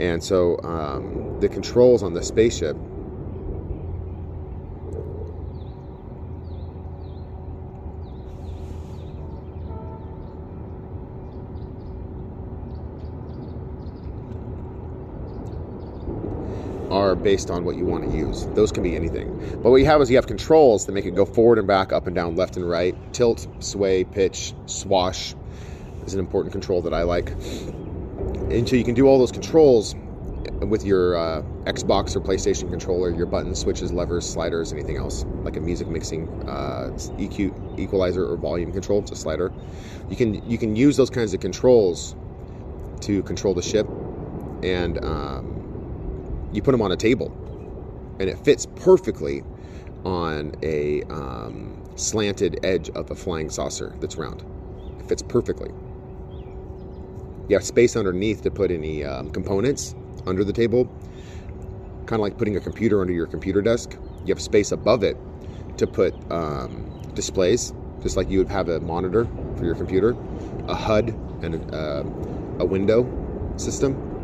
And 0.00 0.22
so 0.22 0.60
um, 0.62 1.40
the 1.40 1.48
controls 1.48 2.02
on 2.02 2.14
the 2.14 2.22
spaceship 2.22 2.76
are 16.90 17.15
based 17.26 17.50
on 17.50 17.64
what 17.64 17.76
you 17.76 17.84
want 17.84 18.08
to 18.08 18.16
use. 18.16 18.46
Those 18.54 18.70
can 18.70 18.84
be 18.84 18.94
anything. 18.94 19.28
But 19.62 19.70
what 19.70 19.76
you 19.76 19.86
have 19.86 20.00
is 20.00 20.10
you 20.10 20.16
have 20.16 20.28
controls 20.28 20.86
that 20.86 20.92
make 20.92 21.06
it 21.06 21.16
go 21.16 21.24
forward 21.24 21.58
and 21.58 21.66
back, 21.66 21.92
up 21.92 22.06
and 22.06 22.14
down, 22.14 22.36
left 22.36 22.56
and 22.56 22.68
right, 22.68 22.94
tilt, 23.12 23.48
sway, 23.58 24.04
pitch, 24.04 24.54
swash 24.66 25.34
is 26.06 26.14
an 26.14 26.20
important 26.20 26.52
control 26.52 26.82
that 26.82 26.94
I 26.94 27.02
like 27.02 27.32
and 28.50 28.68
so 28.68 28.76
you 28.76 28.84
can 28.84 28.94
do 28.94 29.06
all 29.06 29.18
those 29.18 29.32
controls 29.32 29.94
with 30.60 30.84
your 30.84 31.16
uh, 31.16 31.42
Xbox 31.64 32.14
or 32.14 32.20
PlayStation 32.20 32.70
controller, 32.70 33.10
your 33.10 33.26
buttons, 33.26 33.58
switches, 33.58 33.92
levers, 33.92 34.28
sliders, 34.28 34.72
anything 34.72 34.96
else, 34.96 35.24
like 35.42 35.56
a 35.56 35.60
music 35.60 35.88
mixing 35.88 36.28
uh, 36.48 36.90
EQ 37.18 37.78
equalizer 37.78 38.24
or 38.24 38.36
volume 38.36 38.72
control. 38.72 39.00
It's 39.00 39.10
a 39.10 39.16
slider. 39.16 39.52
You 40.08 40.16
can 40.16 40.48
you 40.48 40.58
can 40.58 40.76
use 40.76 40.96
those 40.96 41.10
kinds 41.10 41.34
of 41.34 41.40
controls 41.40 42.14
to 43.00 43.22
control 43.24 43.52
the 43.52 43.62
ship, 43.62 43.88
and 44.62 45.04
um, 45.04 45.55
you 46.52 46.62
put 46.62 46.72
them 46.72 46.82
on 46.82 46.92
a 46.92 46.96
table, 46.96 47.30
and 48.20 48.28
it 48.28 48.38
fits 48.38 48.66
perfectly 48.66 49.42
on 50.04 50.52
a 50.62 51.02
um, 51.04 51.82
slanted 51.96 52.58
edge 52.62 52.88
of 52.90 53.10
a 53.10 53.14
flying 53.14 53.50
saucer 53.50 53.94
that's 54.00 54.16
round. 54.16 54.42
It 55.00 55.06
fits 55.06 55.22
perfectly. 55.22 55.70
You 57.48 57.56
have 57.56 57.64
space 57.64 57.96
underneath 57.96 58.42
to 58.42 58.50
put 58.50 58.70
any 58.70 59.04
um, 59.04 59.30
components 59.30 59.94
under 60.26 60.44
the 60.44 60.52
table, 60.52 60.84
kind 62.06 62.20
of 62.20 62.20
like 62.20 62.38
putting 62.38 62.56
a 62.56 62.60
computer 62.60 63.00
under 63.00 63.12
your 63.12 63.26
computer 63.26 63.62
desk. 63.62 63.96
You 64.24 64.34
have 64.34 64.40
space 64.40 64.72
above 64.72 65.02
it 65.04 65.16
to 65.76 65.86
put 65.86 66.14
um, 66.30 66.90
displays, 67.14 67.72
just 68.02 68.16
like 68.16 68.28
you 68.28 68.38
would 68.38 68.48
have 68.48 68.68
a 68.68 68.80
monitor 68.80 69.28
for 69.56 69.64
your 69.64 69.74
computer, 69.74 70.16
a 70.68 70.74
HUD, 70.74 71.14
and 71.42 71.54
a, 71.54 71.76
uh, 71.76 72.04
a 72.60 72.64
window 72.64 73.08
system. 73.56 74.15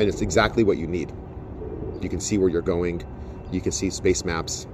And 0.00 0.08
it's 0.08 0.22
exactly 0.22 0.64
what 0.64 0.78
you 0.78 0.86
need. 0.86 1.12
You 2.00 2.08
can 2.08 2.20
see 2.20 2.38
where 2.38 2.48
you're 2.48 2.62
going, 2.62 3.04
you 3.52 3.60
can 3.60 3.70
see 3.70 3.90
space 3.90 4.24
maps, 4.24 4.66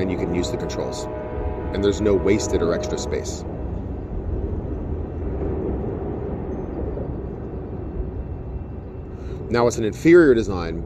and 0.00 0.10
you 0.10 0.18
can 0.18 0.34
use 0.34 0.50
the 0.50 0.56
controls. 0.56 1.04
And 1.72 1.84
there's 1.84 2.00
no 2.00 2.12
wasted 2.12 2.60
or 2.60 2.74
extra 2.74 2.98
space. 2.98 3.44
Now 9.48 9.68
it's 9.68 9.78
an 9.78 9.84
inferior 9.84 10.34
design 10.34 10.82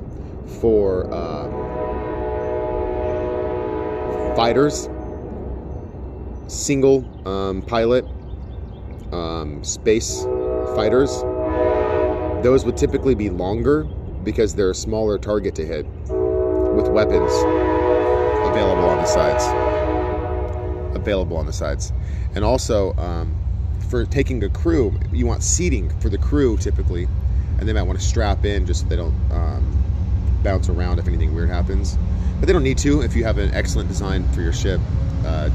for 0.60 1.10
um, 1.14 1.50
fighters, 4.36 4.90
single 6.48 7.06
um, 7.26 7.62
pilot, 7.62 8.04
um, 9.12 9.64
space 9.64 10.24
fighters. 10.76 11.24
Those 12.44 12.66
would 12.66 12.76
typically 12.76 13.14
be 13.14 13.30
longer 13.30 13.84
because 14.22 14.54
they're 14.54 14.72
a 14.72 14.74
smaller 14.74 15.16
target 15.16 15.54
to 15.54 15.64
hit 15.64 15.86
with 16.74 16.88
weapons 16.88 17.32
available 18.46 18.84
on 18.84 18.98
the 18.98 19.06
sides. 19.06 19.46
Available 20.94 21.38
on 21.38 21.46
the 21.46 21.54
sides. 21.54 21.90
And 22.34 22.44
also, 22.44 22.92
um, 22.98 23.34
for 23.88 24.04
taking 24.04 24.44
a 24.44 24.50
crew, 24.50 24.94
you 25.10 25.24
want 25.24 25.42
seating 25.42 25.88
for 26.00 26.10
the 26.10 26.18
crew 26.18 26.58
typically 26.58 27.08
and 27.58 27.66
they 27.66 27.72
might 27.72 27.84
want 27.84 27.98
to 27.98 28.04
strap 28.04 28.44
in 28.44 28.66
just 28.66 28.82
so 28.82 28.88
they 28.88 28.96
don't 28.96 29.14
um, 29.32 29.82
bounce 30.42 30.68
around 30.68 30.98
if 30.98 31.08
anything 31.08 31.34
weird 31.34 31.48
happens. 31.48 31.96
But 32.40 32.46
they 32.46 32.52
don't 32.52 32.62
need 32.62 32.76
to 32.78 33.00
if 33.00 33.16
you 33.16 33.24
have 33.24 33.38
an 33.38 33.54
excellent 33.54 33.88
design 33.88 34.30
for 34.32 34.42
your 34.42 34.52
ship. 34.52 34.82
Uh, 35.24 35.48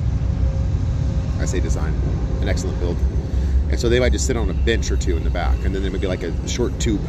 I 1.38 1.46
say 1.46 1.60
design, 1.60 1.94
an 2.42 2.50
excellent 2.50 2.80
build. 2.80 2.98
And 3.70 3.80
so 3.80 3.88
they 3.88 4.00
might 4.00 4.12
just 4.12 4.26
sit 4.26 4.36
on 4.36 4.50
a 4.50 4.54
bench 4.54 4.90
or 4.92 4.98
two 4.98 5.16
in 5.16 5.24
the 5.24 5.30
back, 5.30 5.56
and 5.64 5.74
then 5.74 5.84
there 5.84 5.92
would 5.92 6.02
be 6.02 6.08
like 6.08 6.24
a 6.24 6.48
short 6.48 6.78
tube. 6.80 7.02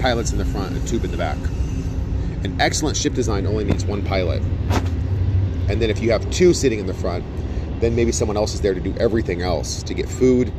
Pilots 0.00 0.32
in 0.32 0.38
the 0.38 0.44
front, 0.44 0.76
a 0.76 0.86
tube 0.86 1.04
in 1.04 1.10
the 1.10 1.16
back. 1.16 1.38
An 2.44 2.60
excellent 2.60 2.96
ship 2.96 3.14
design 3.14 3.46
only 3.46 3.64
needs 3.64 3.84
one 3.84 4.04
pilot. 4.04 4.42
And 5.68 5.82
then 5.82 5.90
if 5.90 6.00
you 6.00 6.10
have 6.12 6.28
two 6.30 6.54
sitting 6.54 6.78
in 6.78 6.86
the 6.86 6.94
front, 6.94 7.24
then 7.80 7.94
maybe 7.94 8.12
someone 8.12 8.36
else 8.36 8.54
is 8.54 8.60
there 8.60 8.74
to 8.74 8.80
do 8.80 8.94
everything 8.98 9.42
else 9.42 9.82
to 9.84 9.94
get 9.94 10.08
food, 10.08 10.52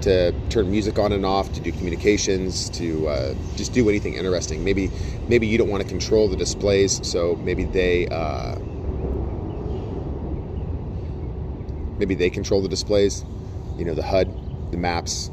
to 0.00 0.32
turn 0.48 0.70
music 0.70 0.98
on 0.98 1.12
and 1.12 1.24
off, 1.24 1.52
to 1.52 1.60
do 1.60 1.72
communications, 1.72 2.68
to 2.70 3.08
uh, 3.08 3.34
just 3.56 3.72
do 3.72 3.88
anything 3.88 4.14
interesting. 4.14 4.64
Maybe 4.64 4.90
maybe 5.28 5.46
you 5.46 5.56
don't 5.58 5.70
want 5.70 5.82
to 5.82 5.88
control 5.88 6.28
the 6.28 6.36
displays, 6.36 7.06
so 7.08 7.36
maybe 7.36 7.64
they 7.64 8.08
uh, 8.08 8.56
maybe 11.98 12.14
they 12.14 12.30
control 12.30 12.60
the 12.60 12.68
displays. 12.68 13.24
You 13.76 13.84
know, 13.84 13.94
the 13.94 14.02
HUD 14.02 14.70
the 14.70 14.76
maps. 14.76 15.30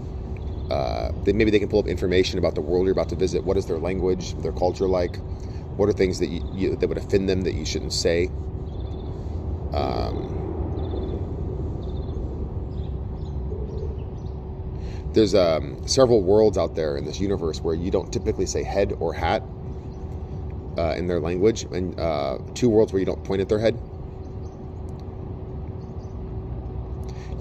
Uh, 0.69 1.12
they, 1.24 1.33
maybe 1.33 1.51
they 1.51 1.60
can 1.60 1.67
pull 1.67 1.79
up 1.79 1.88
information 1.88 2.39
about 2.39 2.55
the 2.55 2.62
world 2.62 2.86
you're 2.86 2.93
about 2.93 3.10
to 3.10 3.15
visit. 3.15 3.43
What 3.43 3.57
is 3.57 3.65
their 3.65 3.79
language, 3.79 4.36
their 4.36 4.53
culture 4.53 4.88
like? 4.88 5.17
What 5.77 5.89
are 5.89 5.93
things 5.93 6.19
that 6.19 6.27
you, 6.27 6.41
you 6.53 6.75
that 6.75 6.88
would 6.88 6.98
offend 6.98 7.27
them 7.27 7.41
that 7.41 7.55
you 7.55 7.65
shouldn't 7.65 7.93
say? 7.93 8.29
Um, 9.74 10.41
there's 15.13 15.36
um, 15.36 15.86
several 15.88 16.21
worlds 16.21 16.57
out 16.57 16.75
there 16.75 16.98
in 16.98 17.05
this 17.05 17.19
universe 17.19 17.60
where 17.60 17.75
you 17.75 17.91
don't 17.91 18.12
typically 18.13 18.45
say 18.45 18.63
head 18.63 18.93
or 19.00 19.13
hat 19.13 19.43
uh, 20.77 20.95
in 20.98 21.07
their 21.07 21.19
language, 21.19 21.63
and 21.63 22.00
uh, 22.00 22.38
two 22.53 22.69
worlds 22.69 22.93
where 22.93 23.00
you 23.00 23.05
don't 23.05 23.24
point 23.24 23.41
at 23.41 23.50
their 23.50 23.60
head. 23.60 23.77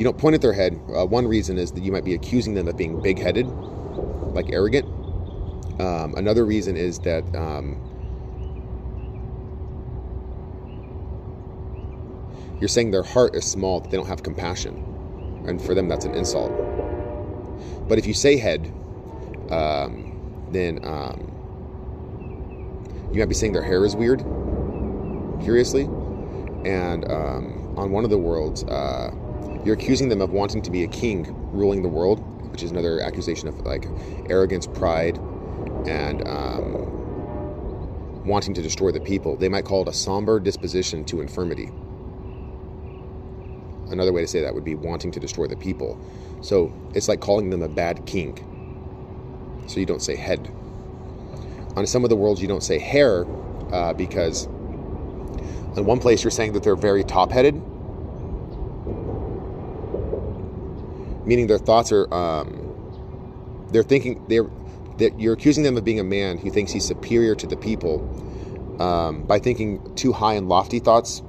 You 0.01 0.05
don't 0.05 0.17
point 0.17 0.35
at 0.35 0.41
their 0.41 0.55
head. 0.55 0.81
Uh, 0.89 1.05
one 1.05 1.29
reason 1.29 1.59
is 1.59 1.73
that 1.73 1.83
you 1.83 1.93
might 1.93 2.07
be 2.07 2.15
accusing 2.15 2.55
them 2.55 2.67
of 2.69 2.77
being 2.79 3.03
big 3.03 3.19
headed, 3.19 3.47
like 3.49 4.51
arrogant. 4.51 4.87
Um, 5.79 6.15
another 6.17 6.47
reason 6.47 6.75
is 6.75 6.99
that 7.01 7.23
um, 7.37 7.77
you're 12.59 12.69
saying 12.69 12.93
their 12.93 13.03
heart 13.03 13.35
is 13.37 13.45
small, 13.45 13.81
that 13.81 13.91
they 13.91 13.99
don't 13.99 14.07
have 14.07 14.23
compassion. 14.23 15.45
And 15.47 15.61
for 15.61 15.75
them, 15.75 15.87
that's 15.87 16.07
an 16.07 16.15
insult. 16.15 16.51
But 17.87 17.99
if 17.99 18.07
you 18.07 18.15
say 18.15 18.39
head, 18.39 18.73
um, 19.51 20.49
then 20.51 20.83
um, 20.83 21.31
you 23.13 23.21
might 23.21 23.29
be 23.29 23.35
saying 23.35 23.53
their 23.53 23.63
hair 23.63 23.85
is 23.85 23.95
weird, 23.95 24.21
curiously. 25.43 25.83
And 26.65 27.05
um, 27.05 27.75
on 27.77 27.91
one 27.91 28.05
of 28.05 28.11
the 28.11 28.17
worlds, 28.17 28.65
uh, 28.65 29.11
you're 29.65 29.75
accusing 29.75 30.09
them 30.09 30.21
of 30.21 30.31
wanting 30.31 30.63
to 30.63 30.71
be 30.71 30.85
a 30.85 30.89
king 30.89 31.35
ruling 31.53 31.83
the 31.83 31.89
world, 31.89 32.21
which 32.51 32.63
is 32.63 32.71
another 32.71 33.01
accusation 33.01 33.49
of 33.49 33.59
like 33.61 33.87
arrogance, 34.29 34.67
pride, 34.67 35.19
and 35.87 36.27
um, 36.27 38.25
wanting 38.25 38.55
to 38.55 38.63
destroy 38.63 38.91
the 38.91 39.01
people. 39.01 39.37
They 39.37 39.49
might 39.49 39.65
call 39.65 39.83
it 39.83 39.89
a 39.89 39.93
somber 39.93 40.41
disposition 40.41 41.05
to 41.07 41.21
infirmity. 41.21 41.71
Another 43.91 44.13
way 44.13 44.21
to 44.21 44.27
say 44.27 44.41
that 44.41 44.55
would 44.55 44.65
be 44.65 44.75
wanting 44.75 45.11
to 45.13 45.21
destroy 45.21 45.47
the 45.47 45.57
people. 45.57 46.01
So 46.43 46.73
it's 46.95 47.09
like 47.09 47.21
calling 47.21 47.51
them 47.51 47.63
a 47.63 47.69
bad 47.69 48.07
king. 48.07 48.47
So 49.67 49.81
you 49.81 49.87
don't 49.87 50.03
say 50.03 50.17
head 50.17 50.53
on 51.77 51.87
some 51.87 52.05
of 52.05 52.11
the 52.11 52.17
worlds, 52.17 52.43
you 52.43 52.49
don't 52.49 52.63
say 52.63 52.79
hair 52.79 53.27
uh, 53.73 53.93
because 53.93 54.47
in 55.77 55.85
one 55.85 55.99
place 55.99 56.25
you're 56.25 56.31
saying 56.31 56.53
that 56.53 56.63
they're 56.63 56.77
very 56.77 57.05
top 57.05 57.31
headed, 57.31 57.61
meaning 61.27 61.47
their 61.47 61.59
thoughts 61.59 61.93
are, 61.93 62.13
um, 62.13 62.77
they're 63.71 63.83
thinking, 63.83 64.25
they're, 64.29 64.51
that 64.99 65.19
you're 65.19 65.35
accusing 65.35 65.65
them 65.65 65.77
of 65.77 65.85
being 65.85 66.01
a 66.01 66.05
man 66.05 66.39
who 66.39 66.51
thinks 66.51 66.73
he's 66.73 66.87
superior 66.87 67.35
to 67.35 67.47
the 67.47 67.57
people 67.57 68.03
um, 68.81 69.23
by 69.27 69.39
thinking 69.39 69.81
too 69.97 70.13
high 70.13 70.35
and 70.35 70.49
lofty 70.49 70.79
thoughts 70.79 71.23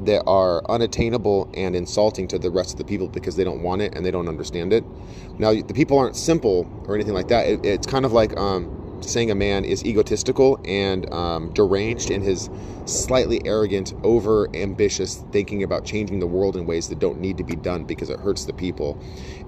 that 0.00 0.22
are 0.26 0.62
unattainable 0.70 1.48
and 1.54 1.76
insulting 1.76 2.26
to 2.28 2.38
the 2.38 2.50
rest 2.50 2.72
of 2.72 2.78
the 2.78 2.84
people 2.84 3.08
because 3.08 3.36
they 3.36 3.44
don't 3.44 3.62
want 3.62 3.82
it 3.82 3.94
and 3.94 4.04
they 4.04 4.10
don't 4.10 4.28
understand 4.28 4.72
it. 4.72 4.84
Now, 5.38 5.52
the 5.52 5.74
people 5.74 5.98
aren't 5.98 6.16
simple 6.16 6.68
or 6.86 6.94
anything 6.94 7.14
like 7.14 7.28
that. 7.28 7.46
It, 7.46 7.60
it's 7.64 7.86
kind 7.86 8.04
of 8.04 8.12
like 8.12 8.36
um, 8.38 8.81
saying 9.04 9.30
a 9.30 9.34
man 9.34 9.64
is 9.64 9.84
egotistical 9.84 10.60
and 10.64 11.10
um, 11.12 11.52
deranged 11.52 12.10
in 12.10 12.22
his 12.22 12.48
slightly 12.84 13.40
arrogant, 13.44 13.94
over 14.02 14.48
ambitious 14.54 15.24
thinking 15.30 15.62
about 15.62 15.84
changing 15.84 16.20
the 16.20 16.26
world 16.26 16.56
in 16.56 16.66
ways 16.66 16.88
that 16.88 16.98
don't 16.98 17.20
need 17.20 17.36
to 17.38 17.44
be 17.44 17.54
done 17.54 17.84
because 17.84 18.10
it 18.10 18.18
hurts 18.18 18.44
the 18.44 18.52
people 18.52 19.00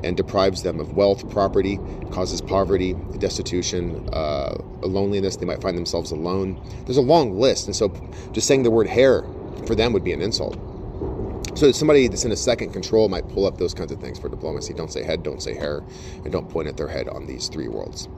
and 0.02 0.16
deprives 0.16 0.62
them 0.62 0.80
of 0.80 0.94
wealth, 0.94 1.28
property, 1.30 1.78
causes 2.10 2.40
poverty, 2.40 2.94
destitution, 3.18 4.08
uh, 4.12 4.54
loneliness. 4.82 5.36
They 5.36 5.46
might 5.46 5.62
find 5.62 5.76
themselves 5.76 6.10
alone. 6.10 6.60
There's 6.84 6.96
a 6.96 7.02
long 7.02 7.38
list. 7.38 7.66
And 7.66 7.74
so 7.74 7.88
just 8.32 8.46
saying 8.46 8.62
the 8.62 8.70
word 8.70 8.86
hair 8.86 9.24
for 9.66 9.74
them 9.74 9.92
would 9.92 10.04
be 10.04 10.12
an 10.12 10.20
insult. 10.20 10.58
So 11.56 11.70
somebody 11.70 12.08
that's 12.08 12.24
in 12.24 12.32
a 12.32 12.36
second 12.36 12.72
control 12.72 13.08
might 13.08 13.28
pull 13.28 13.46
up 13.46 13.58
those 13.58 13.74
kinds 13.74 13.92
of 13.92 14.00
things 14.00 14.18
for 14.18 14.28
diplomacy. 14.28 14.74
Don't 14.74 14.92
say 14.92 15.04
head, 15.04 15.22
don't 15.22 15.40
say 15.40 15.54
hair, 15.54 15.82
and 16.24 16.32
don't 16.32 16.50
point 16.50 16.66
at 16.66 16.76
their 16.76 16.88
head 16.88 17.08
on 17.08 17.26
these 17.26 17.48
three 17.48 17.68
worlds. 17.68 18.08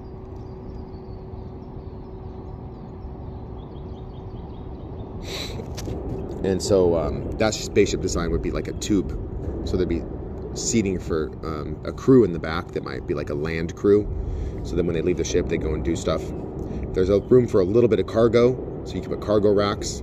And 6.43 6.63
so 6.63 6.97
um, 6.97 7.29
that 7.39 7.55
spaceship 7.55 8.01
design 8.01 8.31
would 8.31 8.43
be 8.43 8.51
like 8.51 8.69
a 8.69 8.73
tube. 8.75 9.19
So 9.65 9.77
there'd 9.77 9.89
be 9.89 10.03
seating 10.55 10.99
for 10.99 11.31
um, 11.43 11.79
a 11.85 11.93
crew 11.93 12.25
in 12.25 12.33
the 12.33 12.39
back 12.39 12.73
that 12.73 12.85
might 12.85 13.07
be 13.07 13.15
like 13.15 13.31
a 13.31 13.35
land 13.35 13.75
crew. 13.75 14.07
So 14.63 14.77
then 14.77 14.87
when 14.87 14.95
they 14.95 15.03
leave 15.03 15.17
the 15.17 15.25
ship, 15.25 15.49
they 15.49 15.59
go 15.59 15.75
and 15.75 15.85
do 15.85 15.97
stuff. 15.97 16.33
There's 16.95 17.11
a 17.11 17.21
room 17.21 17.47
for 17.47 17.61
a 17.61 17.65
little 17.65 17.89
bit 17.89 17.99
of 18.01 18.07
cargo, 18.07 18.59
so 18.85 18.95
you 18.95 19.03
can 19.03 19.11
put 19.11 19.21
cargo 19.21 19.53
racks 19.53 20.03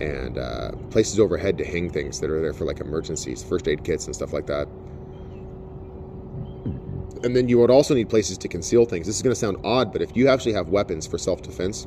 and 0.00 0.38
uh, 0.38 0.70
places 0.90 1.18
overhead 1.18 1.58
to 1.58 1.64
hang 1.64 1.90
things 1.90 2.20
that 2.20 2.30
are 2.30 2.40
there 2.40 2.52
for 2.52 2.64
like 2.64 2.80
emergencies, 2.80 3.42
first 3.42 3.66
aid 3.66 3.84
kits 3.84 4.06
and 4.06 4.14
stuff 4.14 4.32
like 4.32 4.46
that. 4.46 4.68
And 7.22 7.34
then 7.34 7.48
you 7.48 7.58
would 7.58 7.70
also 7.70 7.94
need 7.94 8.08
places 8.08 8.38
to 8.38 8.48
conceal 8.48 8.84
things. 8.84 9.06
This 9.06 9.16
is 9.16 9.22
going 9.22 9.32
to 9.32 9.38
sound 9.38 9.58
odd, 9.64 9.92
but 9.92 10.02
if 10.02 10.16
you 10.16 10.28
actually 10.28 10.52
have 10.52 10.68
weapons 10.68 11.06
for 11.06 11.18
self 11.18 11.42
defense, 11.42 11.86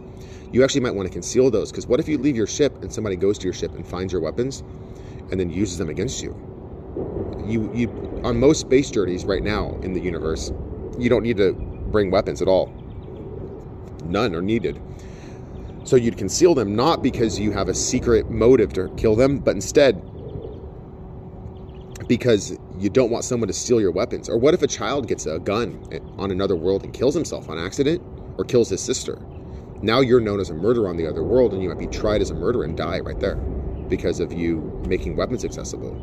you 0.52 0.64
actually 0.64 0.82
might 0.82 0.96
want 0.96 1.08
to 1.08 1.14
conceal 1.14 1.50
those. 1.50 1.72
Because 1.72 1.88
what 1.88 2.00
if 2.00 2.08
you 2.08 2.18
leave 2.18 2.36
your 2.36 2.48
ship 2.48 2.82
and 2.82 2.92
somebody 2.92 3.16
goes 3.16 3.38
to 3.40 3.46
your 3.46 3.54
ship 3.54 3.74
and 3.76 3.88
finds 3.88 4.12
your 4.12 4.22
weapons 4.22 4.64
and 5.32 5.40
then 5.40 5.50
uses 5.50 5.78
them 5.78 5.90
against 5.90 6.22
you? 6.22 6.36
You, 7.46 7.72
you 7.74 8.22
on 8.24 8.40
most 8.40 8.62
space 8.62 8.92
journeys 8.92 9.26
right 9.26 9.44
now 9.44 9.78
in 9.82 9.94
the 9.94 10.02
universe, 10.02 10.52
you 10.98 11.10
don't 11.10 11.24
need 11.24 11.38
to 11.38 11.54
bring 11.54 12.12
weapons 12.12 12.42
at 12.42 12.48
all. 12.48 12.74
None 14.06 14.36
are 14.36 14.42
needed. 14.42 14.82
So 15.84 15.96
you'd 15.96 16.18
conceal 16.18 16.54
them 16.54 16.76
not 16.76 17.02
because 17.02 17.40
you 17.40 17.52
have 17.52 17.68
a 17.68 17.74
secret 17.74 18.30
motive 18.30 18.74
to 18.74 18.90
kill 18.98 19.16
them, 19.16 19.40
but 19.40 19.56
instead 19.56 20.02
because 22.08 22.58
you 22.82 22.90
don't 22.90 23.12
want 23.12 23.24
someone 23.24 23.48
to 23.48 23.54
steal 23.54 23.80
your 23.80 23.92
weapons. 23.92 24.28
Or 24.28 24.38
what 24.38 24.56
if 24.56 24.64
a 24.64 24.68
child 24.68 25.08
gets 25.08 25.28
a 25.28 25.40
gun 25.40 25.80
on 26.18 26.32
another 26.32 26.56
world 26.56 26.84
and 26.84 26.92
kills 26.92 27.14
himself 27.14 27.48
on 27.48 27.60
accident 27.60 28.02
or 28.38 28.44
kills 28.44 28.70
his 28.70 28.82
sister? 28.82 29.22
Now 29.84 30.00
you're 30.00 30.20
known 30.20 30.40
as 30.40 30.50
a 30.50 30.56
murderer 30.56 30.90
on 30.90 30.98
the 30.98 31.08
other 31.08 31.24
world 31.24 31.54
and 31.54 31.62
you 31.62 31.70
might 31.70 31.78
be 31.78 31.88
tried 31.88 32.22
as 32.22 32.32
a 32.32 32.36
murderer 32.36 32.64
and 32.64 32.76
die 32.76 33.00
right 33.00 33.20
there 33.20 33.36
because 33.88 34.20
of 34.20 34.34
you 34.34 34.62
making 34.88 35.16
weapons 35.16 35.46
accessible. 35.46 35.96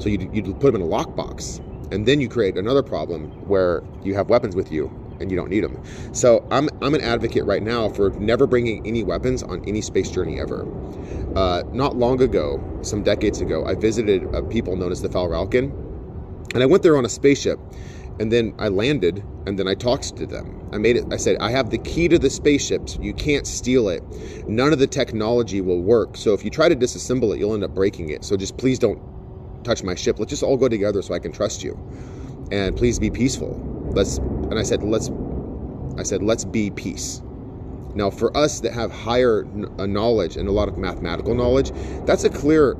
So 0.00 0.08
you'd, 0.08 0.34
you'd 0.34 0.60
put 0.60 0.72
them 0.72 0.76
in 0.76 0.82
a 0.82 0.90
lockbox 0.90 1.60
and 1.92 2.06
then 2.06 2.20
you 2.20 2.28
create 2.28 2.56
another 2.56 2.82
problem 2.82 3.26
where 3.46 3.84
you 4.02 4.14
have 4.14 4.28
weapons 4.28 4.56
with 4.56 4.72
you 4.72 4.90
and 5.20 5.30
you 5.30 5.36
don't 5.36 5.50
need 5.50 5.62
them. 5.62 5.80
So 6.12 6.44
I'm, 6.50 6.68
I'm 6.82 6.94
an 6.94 7.00
advocate 7.00 7.44
right 7.44 7.62
now 7.62 7.88
for 7.90 8.10
never 8.10 8.48
bringing 8.48 8.84
any 8.84 9.04
weapons 9.04 9.44
on 9.44 9.62
any 9.68 9.80
space 9.80 10.10
journey 10.10 10.40
ever. 10.40 10.66
Uh, 11.36 11.62
not 11.72 11.96
long 11.96 12.20
ago, 12.20 12.60
some 12.82 13.04
decades 13.04 13.40
ago, 13.40 13.64
I 13.64 13.74
visited 13.74 14.24
a 14.34 14.42
people 14.42 14.74
known 14.74 14.90
as 14.90 15.02
the 15.02 15.08
Falralkin, 15.08 15.83
and 16.54 16.62
I 16.62 16.66
went 16.66 16.82
there 16.82 16.96
on 16.96 17.04
a 17.04 17.08
spaceship, 17.08 17.58
and 18.20 18.32
then 18.32 18.54
I 18.58 18.68
landed, 18.68 19.24
and 19.46 19.58
then 19.58 19.68
I 19.68 19.74
talked 19.74 20.16
to 20.16 20.26
them. 20.26 20.68
I 20.72 20.78
made 20.78 20.96
it. 20.96 21.04
I 21.12 21.16
said, 21.16 21.36
I 21.40 21.50
have 21.50 21.70
the 21.70 21.78
key 21.78 22.08
to 22.08 22.18
the 22.18 22.30
spaceships. 22.30 22.96
You 23.00 23.12
can't 23.12 23.46
steal 23.46 23.88
it. 23.88 24.02
None 24.48 24.72
of 24.72 24.78
the 24.78 24.86
technology 24.86 25.60
will 25.60 25.82
work. 25.82 26.16
So 26.16 26.32
if 26.32 26.44
you 26.44 26.50
try 26.50 26.68
to 26.68 26.76
disassemble 26.76 27.34
it, 27.34 27.38
you'll 27.38 27.54
end 27.54 27.64
up 27.64 27.74
breaking 27.74 28.10
it. 28.10 28.24
So 28.24 28.36
just 28.36 28.56
please 28.56 28.78
don't 28.78 29.00
touch 29.64 29.82
my 29.82 29.94
ship. 29.94 30.18
Let's 30.18 30.30
just 30.30 30.42
all 30.42 30.56
go 30.56 30.68
together 30.68 31.02
so 31.02 31.14
I 31.14 31.18
can 31.18 31.32
trust 31.32 31.62
you, 31.64 31.76
and 32.52 32.76
please 32.76 32.98
be 32.98 33.10
peaceful. 33.10 33.60
Let's 33.92 34.18
and 34.18 34.58
I 34.58 34.62
said, 34.62 34.82
let's, 34.82 35.10
I 35.98 36.02
said, 36.02 36.22
let's 36.22 36.44
be 36.44 36.70
peace. 36.70 37.22
Now, 37.94 38.10
for 38.10 38.36
us 38.36 38.60
that 38.60 38.72
have 38.72 38.90
higher 38.90 39.46
uh, 39.78 39.86
knowledge 39.86 40.36
and 40.36 40.48
a 40.48 40.52
lot 40.52 40.68
of 40.68 40.76
mathematical 40.76 41.34
knowledge, 41.34 41.70
that's 42.06 42.24
a 42.24 42.30
clear 42.30 42.76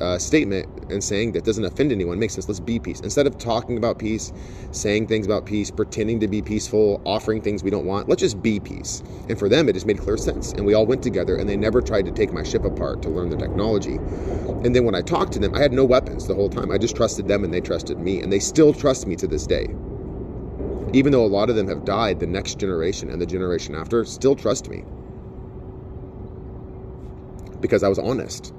uh, 0.00 0.18
statement 0.18 0.68
and 0.90 1.02
saying 1.02 1.32
that 1.32 1.44
doesn't 1.44 1.64
offend 1.64 1.92
anyone. 1.92 2.18
Makes 2.18 2.34
sense. 2.34 2.48
Let's 2.48 2.60
be 2.60 2.78
peace. 2.78 3.00
Instead 3.00 3.26
of 3.26 3.38
talking 3.38 3.76
about 3.76 3.98
peace, 3.98 4.32
saying 4.72 5.06
things 5.06 5.26
about 5.26 5.46
peace, 5.46 5.70
pretending 5.70 6.20
to 6.20 6.28
be 6.28 6.42
peaceful, 6.42 7.00
offering 7.04 7.40
things 7.40 7.62
we 7.62 7.70
don't 7.70 7.86
want, 7.86 8.08
let's 8.08 8.20
just 8.20 8.42
be 8.42 8.60
peace. 8.60 9.02
And 9.28 9.38
for 9.38 9.48
them, 9.48 9.68
it 9.68 9.74
just 9.74 9.86
made 9.86 9.98
clear 9.98 10.16
sense. 10.16 10.52
And 10.52 10.66
we 10.66 10.74
all 10.74 10.86
went 10.86 11.02
together 11.02 11.36
and 11.36 11.48
they 11.48 11.56
never 11.56 11.80
tried 11.80 12.04
to 12.06 12.10
take 12.12 12.32
my 12.32 12.42
ship 12.42 12.64
apart 12.64 13.02
to 13.02 13.08
learn 13.08 13.30
the 13.30 13.36
technology. 13.36 13.96
And 14.64 14.74
then 14.74 14.84
when 14.84 14.94
I 14.94 15.02
talked 15.02 15.32
to 15.34 15.38
them, 15.38 15.54
I 15.54 15.60
had 15.60 15.72
no 15.72 15.84
weapons 15.84 16.26
the 16.26 16.34
whole 16.34 16.50
time. 16.50 16.70
I 16.70 16.78
just 16.78 16.96
trusted 16.96 17.28
them 17.28 17.44
and 17.44 17.52
they 17.54 17.60
trusted 17.60 17.98
me. 17.98 18.20
And 18.20 18.32
they 18.32 18.40
still 18.40 18.74
trust 18.74 19.06
me 19.06 19.16
to 19.16 19.26
this 19.26 19.46
day 19.46 19.74
even 20.92 21.12
though 21.12 21.24
a 21.24 21.28
lot 21.28 21.50
of 21.50 21.56
them 21.56 21.68
have 21.68 21.84
died, 21.84 22.18
the 22.18 22.26
next 22.26 22.58
generation 22.58 23.10
and 23.10 23.20
the 23.20 23.26
generation 23.26 23.74
after 23.74 24.04
still 24.04 24.34
trust 24.34 24.68
me. 24.68 24.84
Because 27.60 27.82
I 27.82 27.88
was 27.88 27.98
honest. 27.98 28.52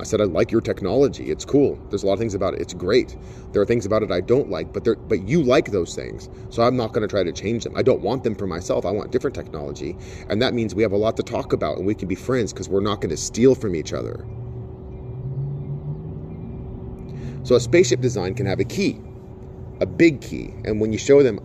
I 0.00 0.04
said 0.04 0.20
I 0.20 0.24
like 0.24 0.52
your 0.52 0.60
technology. 0.60 1.30
It's 1.30 1.44
cool. 1.44 1.76
There's 1.88 2.04
a 2.04 2.06
lot 2.06 2.12
of 2.14 2.18
things 2.18 2.34
about 2.34 2.54
it. 2.54 2.60
It's 2.60 2.74
great. 2.74 3.16
There 3.52 3.60
are 3.60 3.66
things 3.66 3.84
about 3.84 4.02
it 4.02 4.12
I 4.12 4.20
don't 4.20 4.48
like, 4.48 4.72
but 4.72 4.84
but 5.08 5.22
you 5.28 5.42
like 5.42 5.72
those 5.72 5.94
things. 5.94 6.28
So 6.50 6.62
I'm 6.62 6.76
not 6.76 6.92
going 6.92 7.02
to 7.02 7.08
try 7.08 7.24
to 7.24 7.32
change 7.32 7.64
them. 7.64 7.74
I 7.76 7.82
don't 7.82 8.00
want 8.00 8.22
them 8.24 8.34
for 8.34 8.46
myself. 8.46 8.86
I 8.86 8.90
want 8.90 9.10
different 9.10 9.34
technology. 9.34 9.96
And 10.28 10.40
that 10.40 10.54
means 10.54 10.74
we 10.74 10.82
have 10.82 10.92
a 10.92 10.96
lot 10.96 11.16
to 11.16 11.22
talk 11.22 11.52
about 11.52 11.78
and 11.78 11.86
we 11.86 11.94
can 11.94 12.08
be 12.08 12.14
friends 12.14 12.52
because 12.52 12.68
we're 12.68 12.80
not 12.80 13.00
going 13.00 13.10
to 13.10 13.16
steal 13.16 13.54
from 13.54 13.74
each 13.74 13.92
other. 13.92 14.24
So 17.42 17.56
a 17.56 17.60
spaceship 17.60 18.00
design 18.00 18.34
can 18.34 18.46
have 18.46 18.60
a 18.60 18.64
key 18.64 19.00
a 19.80 19.86
big 19.86 20.20
key. 20.20 20.52
And 20.64 20.80
when 20.80 20.92
you 20.92 20.98
show 20.98 21.22
them 21.22 21.40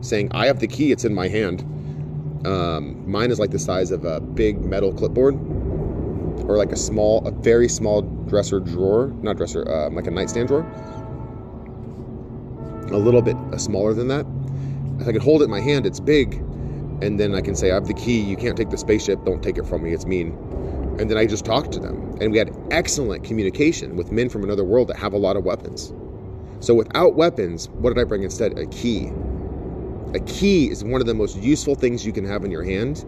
saying, 0.00 0.30
I 0.32 0.46
have 0.46 0.60
the 0.60 0.68
key, 0.68 0.92
it's 0.92 1.04
in 1.04 1.14
my 1.14 1.28
hand, 1.28 1.60
um, 2.46 3.10
mine 3.10 3.30
is 3.30 3.38
like 3.38 3.50
the 3.50 3.58
size 3.58 3.90
of 3.90 4.04
a 4.04 4.20
big 4.20 4.64
metal 4.64 4.92
clipboard 4.92 5.34
or 6.44 6.56
like 6.56 6.72
a 6.72 6.76
small, 6.76 7.26
a 7.26 7.30
very 7.30 7.68
small 7.68 8.02
dresser 8.02 8.60
drawer, 8.60 9.08
not 9.22 9.36
dresser, 9.36 9.68
uh, 9.68 9.90
like 9.90 10.06
a 10.06 10.10
nightstand 10.10 10.48
drawer. 10.48 10.62
A 12.92 12.98
little 12.98 13.22
bit 13.22 13.36
uh, 13.52 13.58
smaller 13.58 13.94
than 13.94 14.08
that. 14.08 14.26
If 15.00 15.08
I 15.08 15.12
can 15.12 15.20
hold 15.20 15.42
it 15.42 15.46
in 15.46 15.50
my 15.50 15.60
hand, 15.60 15.86
it's 15.86 16.00
big. 16.00 16.34
And 17.02 17.20
then 17.20 17.34
I 17.34 17.40
can 17.40 17.54
say, 17.54 17.70
I 17.70 17.74
have 17.74 17.86
the 17.86 17.94
key. 17.94 18.20
You 18.20 18.36
can't 18.36 18.56
take 18.56 18.70
the 18.70 18.78
spaceship. 18.78 19.24
Don't 19.24 19.42
take 19.42 19.58
it 19.58 19.66
from 19.66 19.82
me. 19.82 19.92
It's 19.92 20.06
mean. 20.06 20.30
And 20.98 21.10
then 21.10 21.18
I 21.18 21.26
just 21.26 21.44
talked 21.44 21.72
to 21.72 21.80
them. 21.80 22.16
And 22.20 22.32
we 22.32 22.38
had 22.38 22.56
excellent 22.70 23.24
communication 23.24 23.96
with 23.96 24.12
men 24.12 24.30
from 24.30 24.44
another 24.44 24.64
world 24.64 24.88
that 24.88 24.96
have 24.96 25.12
a 25.12 25.18
lot 25.18 25.36
of 25.36 25.44
weapons. 25.44 25.92
So 26.60 26.74
without 26.74 27.14
weapons, 27.16 27.68
what 27.68 27.90
did 27.90 28.00
I 28.00 28.04
bring 28.04 28.22
instead? 28.22 28.58
A 28.58 28.66
key. 28.66 29.10
A 30.14 30.20
key 30.20 30.70
is 30.70 30.82
one 30.82 31.02
of 31.02 31.06
the 31.06 31.14
most 31.14 31.36
useful 31.36 31.74
things 31.74 32.06
you 32.06 32.12
can 32.12 32.24
have 32.24 32.44
in 32.44 32.50
your 32.50 32.64
hand 32.64 33.04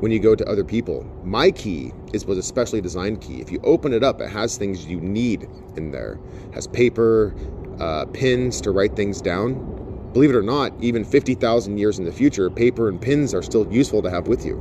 when 0.00 0.10
you 0.12 0.18
go 0.18 0.34
to 0.34 0.44
other 0.48 0.64
people. 0.64 1.04
My 1.22 1.50
key 1.50 1.92
is 2.12 2.26
was 2.26 2.38
a 2.38 2.42
specially 2.42 2.80
designed 2.80 3.20
key. 3.20 3.40
If 3.40 3.50
you 3.50 3.60
open 3.64 3.92
it 3.92 4.02
up, 4.02 4.20
it 4.20 4.28
has 4.28 4.56
things 4.56 4.86
you 4.86 5.00
need 5.00 5.48
in 5.76 5.90
there. 5.90 6.18
It 6.48 6.54
has 6.54 6.66
paper, 6.66 7.34
uh, 7.78 8.06
pins 8.06 8.60
to 8.62 8.70
write 8.70 8.96
things 8.96 9.20
down. 9.20 10.10
Believe 10.12 10.30
it 10.30 10.36
or 10.36 10.42
not, 10.42 10.72
even 10.80 11.04
50,000 11.04 11.78
years 11.78 11.98
in 11.98 12.04
the 12.04 12.12
future, 12.12 12.48
paper 12.50 12.88
and 12.88 13.00
pins 13.00 13.34
are 13.34 13.42
still 13.42 13.70
useful 13.72 14.02
to 14.02 14.10
have 14.10 14.28
with 14.28 14.44
you. 14.44 14.56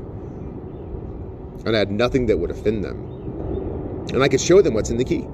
And 1.65 1.75
I 1.75 1.79
had 1.79 1.91
nothing 1.91 2.25
that 2.27 2.37
would 2.37 2.51
offend 2.51 2.83
them. 2.83 2.97
And 4.13 4.23
I 4.23 4.27
could 4.27 4.41
show 4.41 4.61
them 4.61 4.73
what's 4.73 4.89
in 4.89 4.97
the 4.97 5.05
key. 5.05 5.27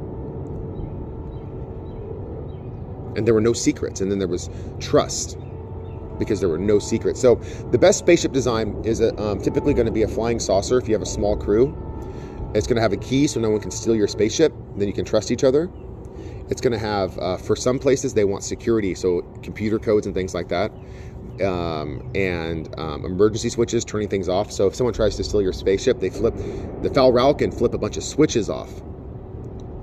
And 3.16 3.26
there 3.26 3.34
were 3.34 3.42
no 3.42 3.54
secrets. 3.54 4.02
And 4.02 4.12
then 4.12 4.20
there 4.20 4.28
was 4.28 4.50
trust 4.80 5.38
because 6.20 6.40
there 6.40 6.50
were 6.50 6.60
no 6.60 6.78
secrets. 6.78 7.20
So 7.20 7.36
the 7.72 7.78
best 7.78 8.00
spaceship 8.00 8.32
design 8.32 8.80
is 8.84 9.00
a, 9.00 9.20
um, 9.20 9.42
typically 9.42 9.74
going 9.74 9.88
to 9.88 9.92
be 9.92 10.04
a 10.04 10.08
flying 10.08 10.40
saucer 10.40 10.78
if 10.78 10.88
you 10.88 10.94
have 10.94 11.02
a 11.02 11.08
small 11.08 11.36
crew. 11.36 11.76
It's 12.54 12.68
going 12.68 12.76
to 12.76 12.82
have 12.82 12.94
a 12.94 12.98
key 12.98 13.28
so 13.28 13.40
no 13.40 13.50
one 13.50 13.62
can 13.62 13.72
steal 13.72 13.96
your 13.96 14.08
spaceship. 14.08 14.54
Then 14.76 14.88
you 14.88 14.94
can 14.94 15.06
trust 15.06 15.32
each 15.32 15.44
other. 15.44 15.70
It's 16.50 16.62
going 16.62 16.74
to 16.74 16.80
have, 16.80 17.18
uh, 17.20 17.38
for 17.38 17.56
some 17.56 17.78
places, 17.78 18.16
they 18.16 18.24
want 18.24 18.44
security, 18.44 18.96
so 18.96 19.22
computer 19.44 19.78
codes 19.78 20.08
and 20.08 20.16
things 20.16 20.34
like 20.34 20.50
that, 20.50 20.72
um, 21.46 22.12
and 22.16 22.74
um, 22.80 23.06
emergency 23.06 23.50
switches, 23.50 23.86
turning 23.86 24.08
things 24.08 24.28
off. 24.28 24.52
So 24.52 24.66
if 24.66 24.74
someone 24.74 24.96
tries 24.96 25.16
to 25.18 25.24
steal 25.24 25.44
your 25.44 25.54
spaceship, 25.54 26.00
they 26.00 26.10
flip 26.10 26.34
the 26.82 26.90
foul 26.92 27.16
Fal 27.16 27.36
can 27.36 27.52
flip 27.52 27.76
a 27.76 27.78
bunch 27.78 27.98
of 27.98 28.04
switches 28.04 28.50
off. 28.50 28.72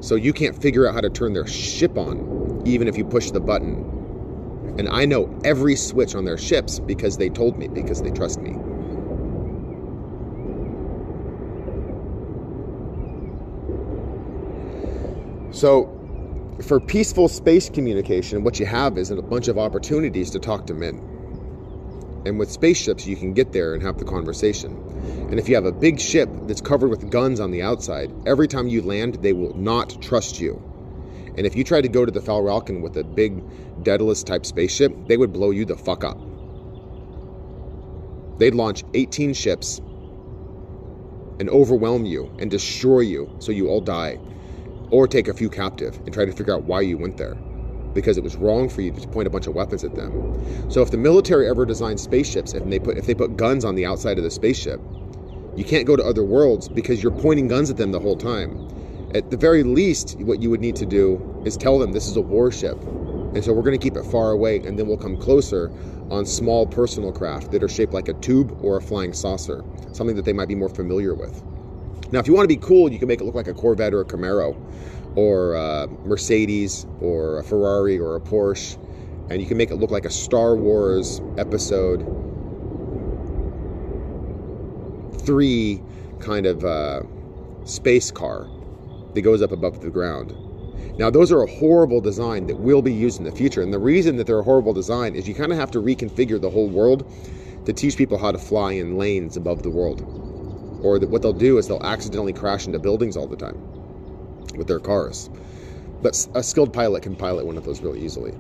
So 0.01 0.17
you 0.17 0.33
can't 0.33 0.61
figure 0.61 0.89
out 0.89 0.95
how 0.95 1.01
to 1.01 1.11
turn 1.11 1.35
their 1.35 1.47
ship 1.47 1.97
on, 1.97 2.63
even 2.67 2.89
if 2.89 2.99
you 2.99 3.05
push 3.05 3.31
the 3.31 3.41
button. 3.41 3.96
And 4.79 4.89
I 4.89 5.05
know 5.07 5.41
every 5.45 5.77
switch 5.77 6.15
on 6.15 6.25
their 6.25 6.37
ships 6.37 6.79
because 6.79 7.17
they 7.17 7.29
told 7.29 7.59
me, 7.59 7.69
because 7.69 8.03
they 8.03 8.11
trust 8.11 8.41
me. 8.41 8.57
So 15.53 15.93
for 16.63 16.81
peaceful 16.81 17.29
space 17.29 17.71
communication, 17.71 18.45
what 18.45 18.59
you 18.61 18.67
have 18.67 18.99
is 18.99 19.11
a 19.11 19.23
bunch 19.23 19.49
of 19.49 19.59
opportunities 19.59 20.31
to 20.33 20.39
talk 20.39 20.67
to 20.67 20.75
men. 20.75 21.03
And 22.27 22.39
with 22.39 22.51
spaceships, 22.51 23.07
you 23.07 23.17
can 23.17 23.33
get 23.33 23.53
there 23.53 23.73
and 23.73 23.83
have 23.83 23.99
the 23.99 24.05
conversation. 24.05 24.73
And 25.31 25.39
if 25.39 25.49
you 25.49 25.55
have 25.55 25.65
a 25.65 25.73
big 25.73 26.01
ship 26.01 26.29
that's 26.43 26.61
covered 26.61 26.89
with 26.89 27.09
guns 27.11 27.41
on 27.41 27.53
the 27.53 27.63
outside, 27.63 28.13
every 28.27 28.49
time 28.49 28.69
you 28.69 28.83
land, 28.83 29.17
they 29.23 29.33
will 29.33 29.55
not 29.55 30.03
trust 30.03 30.41
you. 30.41 30.61
And 31.37 31.47
if 31.47 31.55
you 31.55 31.65
try 31.65 31.81
to 31.81 31.89
go 31.89 32.05
to 32.05 32.11
the 32.11 32.21
Falralken 32.21 32.83
with 32.83 32.97
a 32.97 33.05
big 33.05 33.43
Daedalus 33.87 34.25
type 34.25 34.45
spaceship, 34.45 34.93
they 35.07 35.17
would 35.17 35.33
blow 35.33 35.51
you 35.51 35.65
the 35.65 35.77
fuck 35.77 36.03
up. 36.03 36.19
They'd 38.39 38.55
launch 38.55 38.83
18 38.95 39.33
ships 39.33 39.79
and 41.39 41.49
overwhelm 41.49 42.05
you 42.05 42.35
and 42.41 42.51
destroy 42.51 43.01
you 43.01 43.33
so 43.39 43.53
you 43.53 43.69
all 43.69 43.81
die 43.81 44.19
or 44.91 45.07
take 45.07 45.29
a 45.29 45.35
few 45.35 45.49
captive 45.49 45.97
and 45.99 46.13
try 46.13 46.25
to 46.25 46.33
figure 46.33 46.53
out 46.53 46.65
why 46.65 46.81
you 46.81 46.99
went 46.99 47.17
there 47.17 47.37
because 47.95 48.19
it 48.19 48.25
was 48.25 48.35
wrong 48.35 48.69
for 48.69 48.81
you 48.81 48.91
to 48.91 49.09
point 49.09 49.29
a 49.29 49.31
bunch 49.31 49.47
of 49.47 49.55
weapons 49.55 49.85
at 49.85 49.95
them. 49.95 50.13
So 50.69 50.83
if 50.83 50.91
the 50.91 50.99
military 50.99 51.49
ever 51.49 51.65
designed 51.65 52.01
spaceships 52.01 52.55
and 52.55 52.73
they 52.73 52.81
put 52.81 52.99
if 52.99 53.07
they 53.07 53.15
put 53.15 53.37
guns 53.37 53.65
on 53.65 53.77
the 53.77 53.87
outside 53.87 54.19
of 54.19 54.25
the 54.25 54.33
spaceship, 54.33 54.81
you 55.55 55.65
can't 55.65 55.87
go 55.87 55.95
to 55.95 56.03
other 56.03 56.25
worlds 56.25 56.69
because 56.69 57.03
you're 57.03 57.13
pointing 57.13 57.47
guns 57.47 57.71
at 57.71 57.77
them 57.77 57.93
the 57.93 58.01
whole 58.01 58.17
time. 58.17 58.69
At 59.15 59.31
the 59.31 59.37
very 59.37 59.63
least, 59.63 60.19
what 60.19 60.43
you 60.43 60.51
would 60.51 60.61
need 60.61 60.77
to 60.77 60.87
do 60.87 61.43
is 61.47 61.57
tell 61.57 61.79
them 61.79 61.93
this 61.93 62.09
is 62.09 62.17
a 62.17 62.21
warship. 62.21 62.77
And 63.37 63.45
so 63.45 63.53
we're 63.53 63.63
going 63.63 63.79
to 63.79 63.83
keep 63.83 63.99
it 63.99 64.05
far 64.07 64.31
away 64.31 64.61
and 64.61 64.79
then 64.79 64.87
we'll 64.87 64.97
come 64.97 65.15
closer 65.19 65.71
on 66.11 66.25
small 66.25 66.67
personal 66.67 67.13
craft 67.13 67.51
that 67.51 67.63
are 67.63 67.69
shaped 67.69 67.93
like 67.93 68.09
a 68.09 68.15
tube 68.15 68.59
or 68.63 68.79
a 68.79 68.81
flying 68.81 69.13
saucer, 69.13 69.63
something 69.93 70.17
that 70.17 70.25
they 70.25 70.33
might 70.33 70.49
be 70.49 70.55
more 70.55 70.71
familiar 70.71 71.15
with. 71.15 71.45
Now, 72.13 72.19
if 72.19 72.27
you 72.27 72.33
want 72.33 72.45
to 72.45 72.49
be 72.49 72.57
cool, 72.57 72.91
you 72.91 72.99
can 72.99 73.09
make 73.09 73.21
it 73.21 73.25
look 73.25 73.35
like 73.35 73.47
a 73.47 73.53
Corvette 73.53 73.93
or 73.93 74.01
a 74.01 74.07
Camaro, 74.07 74.57
or 75.17 75.53
a 75.53 75.87
Mercedes, 76.07 76.87
or 77.03 77.39
a 77.39 77.45
Ferrari, 77.45 77.99
or 77.99 78.17
a 78.17 78.21
Porsche, 78.21 78.79
and 79.29 79.39
you 79.39 79.47
can 79.47 79.59
make 79.59 79.71
it 79.71 79.77
look 79.77 79.91
like 79.91 80.07
a 80.07 80.11
Star 80.11 80.57
Wars 80.57 81.21
episode 81.37 82.07
three 85.27 85.83
kind 86.21 86.47
of 86.47 86.65
uh, 86.65 87.03
space 87.67 88.11
car 88.11 88.49
that 89.13 89.21
goes 89.21 89.43
up 89.43 89.53
above 89.53 89.83
the 89.83 89.91
ground. 89.91 90.35
Now, 90.99 91.11
those 91.11 91.31
are 91.31 91.43
a 91.43 91.51
horrible 91.51 92.01
design 92.01 92.47
that 92.47 92.59
will 92.59 92.81
be 92.81 92.93
used 92.93 93.19
in 93.19 93.25
the 93.25 93.33
future. 93.33 93.63
And 93.63 93.73
the 93.73 93.79
reason 93.79 94.17
that 94.17 94.27
they're 94.27 94.39
a 94.39 94.45
horrible 94.45 94.73
design 94.73 95.15
is 95.15 95.29
you 95.29 95.35
kind 95.35 95.53
of 95.53 95.59
have 95.59 95.71
to 95.73 95.83
reconfigure 95.83 96.41
the 96.41 96.51
whole 96.51 96.69
world 96.69 97.11
to 97.67 97.73
teach 97.73 97.97
people 97.97 98.17
how 98.17 98.33
to 98.33 98.39
fly 98.39 98.73
in 98.73 98.97
lanes 98.97 99.37
above 99.37 99.63
the 99.63 99.71
world. 99.71 100.01
Or 100.83 100.99
what 100.99 101.21
they'll 101.23 101.33
do 101.33 101.59
is 101.59 101.69
they'll 101.69 101.83
accidentally 101.83 102.33
crash 102.33 102.67
into 102.67 102.79
buildings 102.79 103.17
all 103.17 103.27
the 103.27 103.37
time 103.37 103.61
with 104.57 104.69
their 104.69 104.79
cars. 104.79 105.29
But 106.01 106.27
a 106.35 106.43
skilled 106.43 106.73
pilot 106.73 107.03
can 107.03 107.17
pilot 107.17 107.45
one 107.45 107.59
of 107.59 107.65
those 107.65 107.81
really 107.81 108.03
easily. 108.03 108.33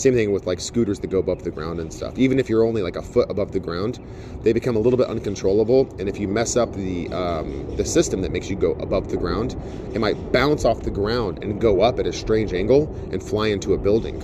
Same 0.00 0.14
thing 0.14 0.32
with 0.32 0.46
like 0.46 0.60
scooters 0.60 0.98
that 1.00 1.08
go 1.08 1.18
above 1.18 1.44
the 1.44 1.50
ground 1.50 1.78
and 1.78 1.92
stuff. 1.92 2.18
Even 2.18 2.38
if 2.38 2.48
you're 2.48 2.64
only 2.64 2.80
like 2.80 2.96
a 2.96 3.02
foot 3.02 3.30
above 3.30 3.52
the 3.52 3.60
ground, 3.60 4.00
they 4.42 4.54
become 4.54 4.74
a 4.74 4.78
little 4.78 4.96
bit 4.96 5.08
uncontrollable. 5.08 5.94
And 5.98 6.08
if 6.08 6.18
you 6.18 6.26
mess 6.26 6.56
up 6.56 6.72
the 6.72 7.12
um, 7.12 7.76
the 7.76 7.84
system 7.84 8.22
that 8.22 8.32
makes 8.32 8.48
you 8.48 8.56
go 8.56 8.72
above 8.72 9.10
the 9.10 9.18
ground, 9.18 9.56
it 9.94 9.98
might 9.98 10.32
bounce 10.32 10.64
off 10.64 10.80
the 10.84 10.90
ground 10.90 11.44
and 11.44 11.60
go 11.60 11.82
up 11.82 11.98
at 11.98 12.06
a 12.06 12.14
strange 12.14 12.54
angle 12.54 12.88
and 13.12 13.22
fly 13.22 13.48
into 13.48 13.74
a 13.74 13.78
building, 13.78 14.16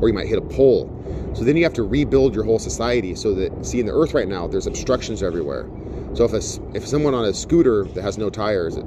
or 0.00 0.08
you 0.08 0.14
might 0.14 0.28
hit 0.28 0.38
a 0.38 0.46
pole. 0.56 0.88
So 1.34 1.44
then 1.44 1.58
you 1.58 1.64
have 1.64 1.74
to 1.74 1.82
rebuild 1.82 2.34
your 2.34 2.44
whole 2.44 2.58
society 2.58 3.14
so 3.14 3.34
that 3.34 3.66
see 3.66 3.80
in 3.80 3.86
the 3.86 3.92
Earth 3.92 4.14
right 4.14 4.28
now, 4.28 4.46
there's 4.46 4.66
obstructions 4.66 5.22
everywhere. 5.22 5.68
So 6.14 6.24
if 6.24 6.32
a, 6.32 6.40
if 6.74 6.86
someone 6.86 7.12
on 7.12 7.26
a 7.26 7.34
scooter 7.34 7.84
that 7.84 8.00
has 8.00 8.16
no 8.16 8.30
tires, 8.30 8.78
it, 8.78 8.86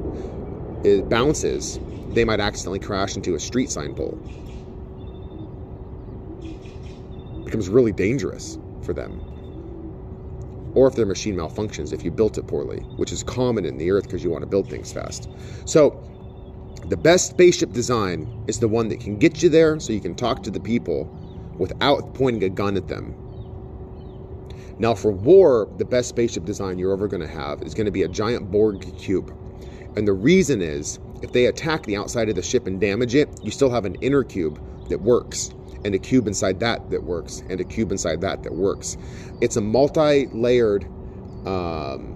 it 0.84 1.08
bounces, 1.08 1.80
they 2.14 2.26
might 2.26 2.40
accidentally 2.40 2.80
crash 2.80 3.16
into 3.16 3.36
a 3.36 3.40
street 3.40 3.70
sign 3.70 3.94
pole. 3.94 4.20
It 7.45 7.45
becomes 7.56 7.70
really 7.70 7.92
dangerous 7.92 8.58
for 8.84 8.94
them. 8.94 9.22
Or 10.76 10.88
if 10.88 10.96
their 10.96 11.06
machine 11.06 11.36
malfunctions, 11.36 11.94
if 11.94 12.04
you 12.04 12.12
built 12.12 12.38
it 12.38 12.48
poorly, 12.48 12.80
which 12.98 13.12
is 13.12 13.24
common 13.24 13.66
in 13.66 13.78
the 13.78 13.92
earth 13.92 14.04
because 14.04 14.24
you 14.24 14.30
want 14.30 14.42
to 14.42 14.50
build 14.50 14.70
things 14.70 14.92
fast. 14.92 15.30
So, 15.66 16.04
the 16.88 16.98
best 16.98 17.30
spaceship 17.30 17.72
design 17.72 18.44
is 18.48 18.60
the 18.60 18.68
one 18.68 18.90
that 18.90 19.00
can 19.00 19.18
get 19.18 19.42
you 19.42 19.50
there 19.50 19.80
so 19.80 19.94
you 19.94 20.02
can 20.02 20.16
talk 20.16 20.44
to 20.44 20.52
the 20.52 20.60
people 20.60 21.06
without 21.58 22.14
pointing 22.14 22.44
a 22.44 22.50
gun 22.50 22.76
at 22.76 22.88
them 22.88 23.16
now, 24.78 24.94
for 24.94 25.12
war, 25.12 25.70
the 25.78 25.86
best 25.86 26.10
spaceship 26.10 26.44
design 26.44 26.78
you're 26.78 26.92
ever 26.92 27.08
going 27.08 27.22
to 27.22 27.28
have 27.28 27.64
is 27.64 27.74
going 27.74 27.86
to 27.86 27.92
be 27.92 28.04
a 28.04 28.10
giant 28.10 28.52
Borg 28.52 28.98
cube. 28.98 29.34
And 29.96 30.06
the 30.06 30.14
reason 30.14 30.62
is, 30.62 31.00
if 31.22 31.32
they 31.32 31.46
attack 31.46 31.86
the 31.86 31.96
outside 31.96 32.28
of 32.28 32.36
the 32.36 32.42
ship 32.42 32.68
and 32.68 32.80
damage 32.80 33.16
it, 33.16 33.30
you 33.42 33.52
still 33.52 33.70
have 33.70 33.86
an 33.86 33.96
inner 34.02 34.24
cube 34.24 34.62
that 34.90 35.02
works, 35.02 35.52
and 35.86 35.94
a 35.94 36.00
cube 36.00 36.28
inside 36.28 36.60
that 36.60 36.90
that 36.90 37.04
works, 37.04 37.44
and 37.48 37.62
a 37.62 37.64
cube 37.64 37.92
inside 37.92 38.20
that 38.22 38.44
that 38.44 38.54
works. 38.54 38.98
It's 39.40 39.56
a 39.56 39.62
multi 39.62 40.26
layered. 40.28 40.86
Um, 41.46 42.12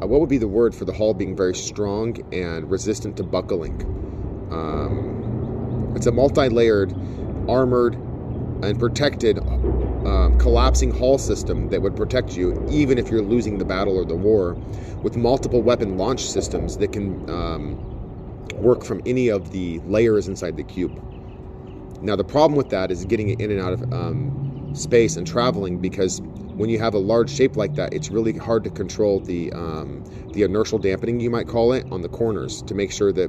uh, 0.00 0.06
what 0.06 0.20
would 0.20 0.28
be 0.28 0.38
the 0.38 0.46
word 0.46 0.74
for 0.74 0.84
the 0.84 0.92
hull 0.92 1.12
being 1.12 1.36
very 1.36 1.56
strong 1.56 2.16
and 2.32 2.70
resistant 2.70 3.16
to 3.16 3.24
buckling? 3.24 3.82
Um, 4.52 5.92
it's 5.96 6.06
a 6.06 6.12
multi 6.12 6.48
layered, 6.48 6.94
armored 7.48 7.94
and 8.62 8.78
protected 8.78 9.38
um, 9.38 10.38
collapsing 10.38 10.96
hull 10.96 11.18
system 11.18 11.68
that 11.70 11.82
would 11.82 11.96
protect 11.96 12.36
you 12.36 12.64
even 12.70 12.96
if 12.96 13.10
you're 13.10 13.22
losing 13.22 13.58
the 13.58 13.64
battle 13.64 13.96
or 13.96 14.04
the 14.04 14.14
war 14.14 14.54
with 15.02 15.16
multiple 15.16 15.60
weapon 15.60 15.98
launch 15.98 16.24
systems 16.30 16.76
that 16.78 16.92
can 16.92 17.28
um, 17.28 17.95
work 18.58 18.84
from 18.84 19.00
any 19.06 19.28
of 19.28 19.50
the 19.50 19.80
layers 19.80 20.28
inside 20.28 20.56
the 20.56 20.64
cube. 20.64 21.00
Now, 22.02 22.16
the 22.16 22.24
problem 22.24 22.56
with 22.56 22.70
that 22.70 22.90
is 22.90 23.04
getting 23.04 23.30
it 23.30 23.40
in 23.40 23.50
and 23.50 23.60
out 23.60 23.72
of 23.72 23.92
um, 23.92 24.72
space 24.74 25.16
and 25.16 25.26
traveling 25.26 25.78
because 25.78 26.20
when 26.20 26.70
you 26.70 26.78
have 26.78 26.94
a 26.94 26.98
large 26.98 27.30
shape 27.30 27.56
like 27.56 27.74
that, 27.74 27.92
it's 27.92 28.10
really 28.10 28.32
hard 28.36 28.64
to 28.64 28.70
control 28.70 29.20
the 29.20 29.52
um, 29.52 30.04
the 30.32 30.42
inertial 30.42 30.78
dampening, 30.78 31.20
you 31.20 31.30
might 31.30 31.48
call 31.48 31.72
it, 31.72 31.86
on 31.90 32.02
the 32.02 32.08
corners 32.08 32.62
to 32.62 32.74
make 32.74 32.92
sure 32.92 33.12
that 33.12 33.28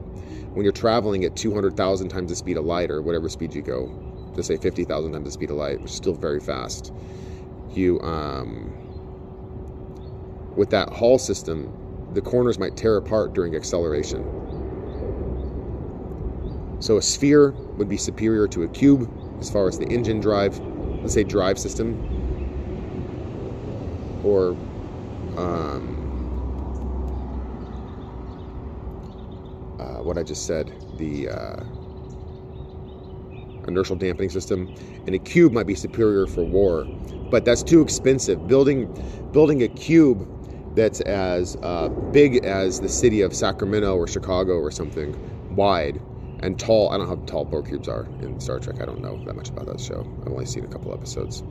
when 0.54 0.63
you're 0.63 0.74
traveling 0.74 1.24
at 1.26 1.36
200,000 1.36 2.10
times 2.10 2.30
the 2.30 2.36
speed 2.36 2.58
of 2.58 2.66
light 2.66 2.92
or 2.92 3.02
whatever 3.02 3.30
speed 3.30 3.54
you 3.54 3.62
go, 3.62 3.88
to 4.36 4.44
say 4.44 4.58
50,000 4.58 5.12
times 5.13 5.26
the 5.26 5.32
speed 5.32 5.52
of 5.52 5.58
light, 5.58 5.82
which 5.82 5.92
is 5.92 5.98
still 5.98 6.13
very 6.13 6.40
fast, 6.40 6.94
you 7.70 8.00
um, 8.02 8.74
with 10.56 10.70
that 10.72 10.90
hull 10.94 11.20
system, 11.20 11.72
the 12.13 12.22
corners 12.22 12.60
might 12.60 12.78
tear 12.78 12.98
apart 12.98 13.34
during 13.34 13.56
acceleration. 13.56 14.46
So 16.80 16.98
a 16.98 17.02
sphere 17.02 17.52
would 17.78 17.90
be 17.90 17.98
superior 17.98 18.48
to 18.50 18.63
a 18.63 18.68
cube 18.68 19.10
as 19.40 19.50
far 19.50 19.68
as 19.68 19.80
the 19.80 19.88
engine 19.88 20.20
drive, 20.20 20.60
let's 21.02 21.13
say 21.13 21.24
drive 21.24 21.58
system, 21.58 21.96
or 24.24 24.50
um, 25.38 25.96
uh, 29.80 30.04
what 30.04 30.18
I 30.18 30.24
just 30.24 30.46
said, 30.46 30.72
the 30.98 31.30
uh, 31.30 31.63
inertial 33.68 33.96
dampening 33.96 34.30
system, 34.30 34.74
and 35.08 35.16
a 35.16 35.20
cube 35.20 35.54
might 35.54 35.68
be 35.68 35.76
superior 35.76 36.28
for 36.28 36.44
war, 36.44 36.86
but 37.32 37.44
that's 37.44 37.63
too 37.63 37.82
expensive. 37.82 38.48
Building 38.48 38.88
building 39.32 39.63
a 39.63 39.68
cube 39.68 40.28
that's 40.76 41.02
as 41.02 41.58
uh, 41.63 41.90
big 42.12 42.46
as 42.46 42.80
the 42.80 42.90
city 42.90 43.22
of 43.22 43.36
Sacramento 43.36 43.96
or 43.96 44.08
Chicago 44.08 44.54
or 44.54 44.70
something, 44.70 45.16
wide 45.56 46.00
and 46.41 46.60
tall. 46.60 46.89
I 46.91 46.97
don't 46.97 47.08
know 47.08 47.15
how 47.15 47.21
tall 47.26 47.45
Borg 47.45 47.67
cubes 47.67 47.88
are 47.88 48.12
in 48.19 48.39
Star 48.39 48.60
Trek. 48.60 48.78
I 48.82 48.86
don't 48.86 49.02
know 49.02 49.21
that 49.26 49.36
much 49.36 49.50
about 49.50 49.67
that 49.67 49.80
show. 49.82 50.08
I've 50.26 50.34
only 50.34 50.45
seen 50.45 50.65
a 50.65 50.69
couple 50.69 50.93
episodes 50.93 51.43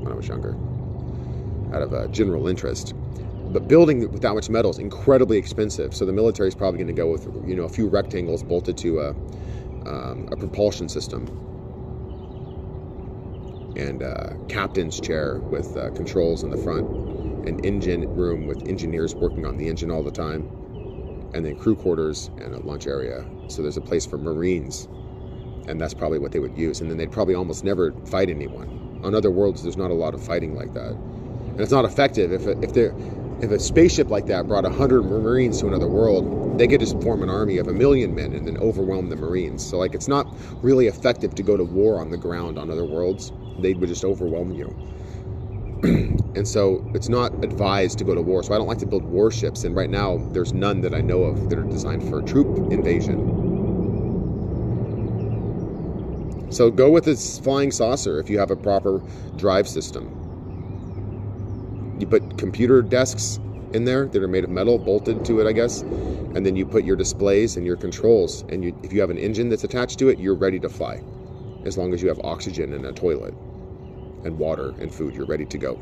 when 0.00 0.12
I 0.12 0.16
was 0.16 0.28
younger, 0.28 0.58
out 1.72 1.82
of 1.82 1.92
uh, 1.92 2.08
general 2.08 2.48
interest. 2.48 2.94
But 3.48 3.68
building 3.68 4.10
with 4.12 4.22
that 4.22 4.34
much 4.34 4.50
metal 4.50 4.70
is 4.70 4.78
incredibly 4.78 5.38
expensive. 5.38 5.94
So 5.94 6.06
the 6.06 6.12
military 6.12 6.48
is 6.48 6.54
probably 6.54 6.78
going 6.78 6.88
to 6.88 6.94
go 6.94 7.10
with 7.10 7.26
you 7.46 7.56
know 7.56 7.64
a 7.64 7.68
few 7.70 7.88
rectangles 7.88 8.42
bolted 8.42 8.76
to 8.78 9.00
a, 9.00 9.14
um, 9.86 10.26
a 10.32 10.36
propulsion 10.36 10.88
system 10.88 11.28
and 13.76 14.02
a 14.02 14.36
captain's 14.48 15.00
chair 15.00 15.42
with 15.50 15.76
uh, 15.76 15.90
controls 15.92 16.44
in 16.44 16.50
the 16.50 16.56
front, 16.56 16.86
an 17.44 17.58
engine 17.64 18.06
room 18.14 18.46
with 18.46 18.62
engineers 18.66 19.16
working 19.20 19.46
on 19.46 19.56
the 19.56 19.68
engine 19.68 19.90
all 19.90 20.04
the 20.04 20.10
time, 20.12 20.48
and 21.34 21.44
then 21.44 21.56
crew 21.56 21.76
quarters 21.76 22.30
and 22.38 22.54
a 22.54 22.60
lunch 22.60 22.86
area. 22.86 23.24
So 23.48 23.62
there's 23.62 23.76
a 23.76 23.82
place 23.82 24.06
for 24.06 24.18
Marines, 24.18 24.88
and 25.68 25.80
that's 25.80 25.94
probably 25.94 26.18
what 26.18 26.32
they 26.32 26.38
would 26.38 26.56
use. 26.56 26.80
And 26.80 26.90
then 26.90 26.98
they'd 26.98 27.12
probably 27.12 27.34
almost 27.34 27.64
never 27.64 27.92
fight 28.06 28.30
anyone. 28.30 29.00
On 29.04 29.14
other 29.14 29.30
worlds, 29.30 29.62
there's 29.62 29.76
not 29.76 29.90
a 29.90 29.94
lot 29.94 30.14
of 30.14 30.22
fighting 30.22 30.54
like 30.54 30.74
that, 30.74 30.92
and 30.92 31.60
it's 31.60 31.72
not 31.72 31.84
effective 31.84 32.32
if 32.32 32.46
if 32.46 32.72
they 32.72 32.90
if 33.40 33.52
a 33.52 33.58
spaceship 33.58 34.10
like 34.10 34.26
that 34.26 34.48
brought 34.48 34.64
100 34.64 35.02
Marines 35.02 35.60
to 35.60 35.68
another 35.68 35.86
world, 35.86 36.58
they 36.58 36.66
could 36.66 36.80
just 36.80 37.00
form 37.02 37.22
an 37.22 37.30
army 37.30 37.58
of 37.58 37.68
a 37.68 37.72
million 37.72 38.14
men 38.14 38.32
and 38.32 38.46
then 38.46 38.56
overwhelm 38.58 39.08
the 39.08 39.16
Marines. 39.16 39.64
So, 39.64 39.78
like, 39.78 39.94
it's 39.94 40.08
not 40.08 40.26
really 40.62 40.88
effective 40.88 41.34
to 41.36 41.42
go 41.42 41.56
to 41.56 41.62
war 41.62 42.00
on 42.00 42.10
the 42.10 42.16
ground 42.16 42.58
on 42.58 42.70
other 42.70 42.84
worlds. 42.84 43.32
They 43.60 43.74
would 43.74 43.88
just 43.88 44.04
overwhelm 44.04 44.52
you. 44.52 44.74
and 45.82 46.46
so, 46.48 46.84
it's 46.94 47.08
not 47.08 47.32
advised 47.44 47.98
to 47.98 48.04
go 48.04 48.14
to 48.14 48.22
war. 48.22 48.42
So, 48.42 48.54
I 48.54 48.58
don't 48.58 48.68
like 48.68 48.78
to 48.78 48.86
build 48.86 49.04
warships. 49.04 49.64
And 49.64 49.76
right 49.76 49.90
now, 49.90 50.18
there's 50.32 50.52
none 50.52 50.80
that 50.82 50.94
I 50.94 51.00
know 51.00 51.22
of 51.22 51.50
that 51.50 51.58
are 51.58 51.64
designed 51.64 52.08
for 52.08 52.22
troop 52.22 52.72
invasion. 52.72 53.46
So, 56.50 56.70
go 56.70 56.90
with 56.90 57.04
this 57.04 57.38
flying 57.38 57.70
saucer 57.70 58.20
if 58.20 58.30
you 58.30 58.38
have 58.38 58.50
a 58.50 58.56
proper 58.56 59.02
drive 59.36 59.68
system 59.68 60.14
you 61.98 62.06
put 62.06 62.38
computer 62.38 62.82
desks 62.82 63.40
in 63.72 63.84
there 63.84 64.06
that 64.06 64.22
are 64.22 64.28
made 64.28 64.44
of 64.44 64.50
metal 64.50 64.78
bolted 64.78 65.24
to 65.24 65.40
it 65.40 65.46
i 65.46 65.52
guess 65.52 65.82
and 65.82 66.46
then 66.46 66.56
you 66.56 66.64
put 66.66 66.84
your 66.84 66.96
displays 66.96 67.56
and 67.56 67.66
your 67.66 67.76
controls 67.76 68.42
and 68.50 68.64
you, 68.64 68.78
if 68.82 68.92
you 68.92 69.00
have 69.00 69.10
an 69.10 69.18
engine 69.18 69.48
that's 69.48 69.64
attached 69.64 69.98
to 69.98 70.08
it 70.08 70.18
you're 70.18 70.34
ready 70.34 70.58
to 70.58 70.68
fly 70.68 71.02
as 71.64 71.76
long 71.76 71.92
as 71.92 72.02
you 72.02 72.08
have 72.08 72.20
oxygen 72.24 72.72
and 72.72 72.86
a 72.86 72.92
toilet 72.92 73.34
and 74.24 74.38
water 74.38 74.74
and 74.78 74.92
food. 74.92 75.14
You're 75.14 75.26
ready 75.26 75.46
to 75.46 75.58
go. 75.58 75.74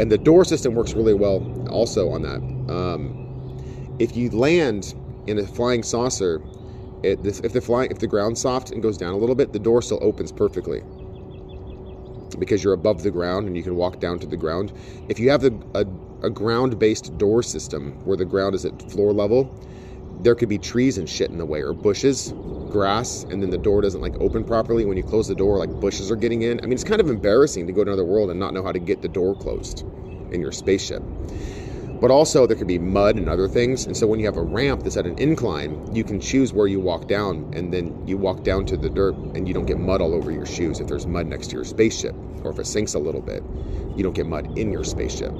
And 0.00 0.10
the 0.10 0.18
door 0.18 0.44
system 0.44 0.74
works 0.74 0.94
really 0.94 1.14
well 1.14 1.68
also 1.68 2.10
on 2.10 2.22
that. 2.22 2.72
Um, 2.72 3.96
if 3.98 4.16
you 4.16 4.30
land 4.30 4.94
in 5.26 5.38
a 5.38 5.46
flying 5.46 5.82
saucer 5.82 6.42
it, 7.02 7.24
if 7.24 7.52
the 7.52 7.60
flying 7.60 7.90
if 7.90 7.98
the 7.98 8.06
ground's 8.06 8.40
soft 8.40 8.70
and 8.70 8.82
goes 8.82 8.96
down 8.96 9.12
a 9.12 9.16
little 9.16 9.34
bit 9.34 9.52
the 9.52 9.58
door 9.58 9.82
still 9.82 9.98
opens 10.02 10.30
perfectly 10.30 10.82
because 12.38 12.64
you're 12.64 12.72
above 12.72 13.02
the 13.02 13.10
ground 13.10 13.46
and 13.46 13.56
you 13.56 13.62
can 13.62 13.76
walk 13.76 14.00
down 14.00 14.18
to 14.18 14.26
the 14.26 14.36
ground. 14.36 14.72
If 15.08 15.18
you 15.20 15.30
have 15.30 15.44
a, 15.44 15.52
a, 15.74 15.86
a 16.22 16.30
ground 16.30 16.78
based 16.78 17.16
door 17.18 17.42
system 17.42 17.92
where 18.04 18.16
the 18.16 18.24
ground 18.24 18.54
is 18.54 18.64
at 18.64 18.90
floor 18.90 19.12
level, 19.12 19.54
there 20.20 20.34
could 20.34 20.48
be 20.48 20.58
trees 20.58 20.98
and 20.98 21.08
shit 21.08 21.30
in 21.30 21.38
the 21.38 21.46
way 21.46 21.62
or 21.62 21.72
bushes, 21.72 22.32
grass, 22.72 23.24
and 23.24 23.42
then 23.42 23.50
the 23.50 23.58
door 23.58 23.82
doesn't 23.82 24.00
like 24.00 24.14
open 24.20 24.44
properly. 24.44 24.84
When 24.84 24.96
you 24.96 25.04
close 25.04 25.28
the 25.28 25.34
door, 25.34 25.58
like 25.58 25.70
bushes 25.80 26.10
are 26.10 26.16
getting 26.16 26.42
in. 26.42 26.58
I 26.60 26.62
mean, 26.64 26.72
it's 26.72 26.84
kind 26.84 27.00
of 27.00 27.08
embarrassing 27.08 27.66
to 27.66 27.72
go 27.72 27.84
to 27.84 27.90
another 27.90 28.04
world 28.04 28.30
and 28.30 28.40
not 28.40 28.54
know 28.54 28.64
how 28.64 28.72
to 28.72 28.78
get 28.78 29.02
the 29.02 29.08
door 29.08 29.36
closed 29.36 29.82
in 30.32 30.40
your 30.40 30.52
spaceship. 30.52 31.02
But 32.00 32.10
also, 32.10 32.48
there 32.48 32.56
could 32.56 32.66
be 32.66 32.80
mud 32.80 33.16
and 33.16 33.28
other 33.28 33.46
things. 33.46 33.86
And 33.86 33.96
so, 33.96 34.08
when 34.08 34.18
you 34.18 34.26
have 34.26 34.36
a 34.36 34.42
ramp 34.42 34.82
that's 34.82 34.96
at 34.96 35.06
an 35.06 35.16
incline, 35.18 35.94
you 35.94 36.02
can 36.02 36.18
choose 36.18 36.52
where 36.52 36.66
you 36.66 36.80
walk 36.80 37.06
down, 37.06 37.52
and 37.54 37.72
then 37.72 38.08
you 38.08 38.18
walk 38.18 38.42
down 38.42 38.66
to 38.66 38.76
the 38.76 38.90
dirt, 38.90 39.14
and 39.14 39.46
you 39.46 39.54
don't 39.54 39.66
get 39.66 39.78
mud 39.78 40.00
all 40.00 40.12
over 40.12 40.32
your 40.32 40.46
shoes 40.46 40.80
if 40.80 40.88
there's 40.88 41.06
mud 41.06 41.28
next 41.28 41.48
to 41.48 41.56
your 41.56 41.64
spaceship, 41.64 42.16
or 42.42 42.50
if 42.50 42.58
it 42.58 42.66
sinks 42.66 42.94
a 42.94 42.98
little 42.98 43.20
bit, 43.20 43.44
you 43.94 44.02
don't 44.02 44.16
get 44.16 44.26
mud 44.26 44.58
in 44.58 44.72
your 44.72 44.82
spaceship. 44.82 45.32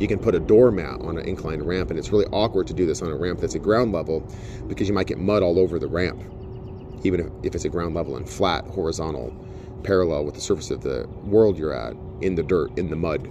You 0.00 0.08
can 0.08 0.18
put 0.18 0.34
a 0.34 0.40
doormat 0.40 1.02
on 1.02 1.18
an 1.18 1.26
inclined 1.26 1.66
ramp, 1.66 1.90
and 1.90 1.98
it's 1.98 2.10
really 2.10 2.24
awkward 2.32 2.66
to 2.68 2.74
do 2.74 2.86
this 2.86 3.02
on 3.02 3.10
a 3.10 3.16
ramp 3.16 3.38
that's 3.38 3.54
at 3.54 3.62
ground 3.62 3.92
level 3.92 4.26
because 4.66 4.88
you 4.88 4.94
might 4.94 5.06
get 5.06 5.18
mud 5.18 5.42
all 5.42 5.58
over 5.58 5.78
the 5.78 5.88
ramp, 5.88 6.22
even 7.04 7.20
if, 7.20 7.26
if 7.44 7.54
it's 7.54 7.66
at 7.66 7.70
ground 7.70 7.94
level 7.94 8.16
and 8.16 8.28
flat, 8.28 8.64
horizontal, 8.64 9.30
parallel 9.82 10.24
with 10.24 10.34
the 10.34 10.40
surface 10.40 10.70
of 10.70 10.82
the 10.82 11.06
world 11.24 11.58
you're 11.58 11.74
at, 11.74 11.94
in 12.22 12.34
the 12.34 12.42
dirt, 12.42 12.76
in 12.78 12.88
the 12.88 12.96
mud. 12.96 13.26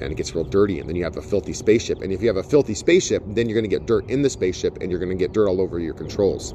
And 0.00 0.12
it 0.12 0.16
gets 0.16 0.34
real 0.34 0.44
dirty 0.44 0.78
and 0.78 0.88
then 0.88 0.96
you 0.96 1.04
have 1.04 1.16
a 1.16 1.22
filthy 1.22 1.54
spaceship. 1.54 2.02
And 2.02 2.12
if 2.12 2.20
you 2.20 2.28
have 2.28 2.36
a 2.36 2.42
filthy 2.42 2.74
spaceship 2.74 3.22
then 3.28 3.48
you're 3.48 3.54
going 3.54 3.68
to 3.68 3.74
get 3.74 3.86
dirt 3.86 4.10
in 4.10 4.20
the 4.22 4.28
spaceship 4.28 4.76
and 4.82 4.90
you're 4.90 5.00
going 5.00 5.10
to 5.10 5.16
get 5.16 5.32
dirt 5.32 5.48
all 5.48 5.60
over 5.60 5.78
your 5.78 5.94
controls. 5.94 6.52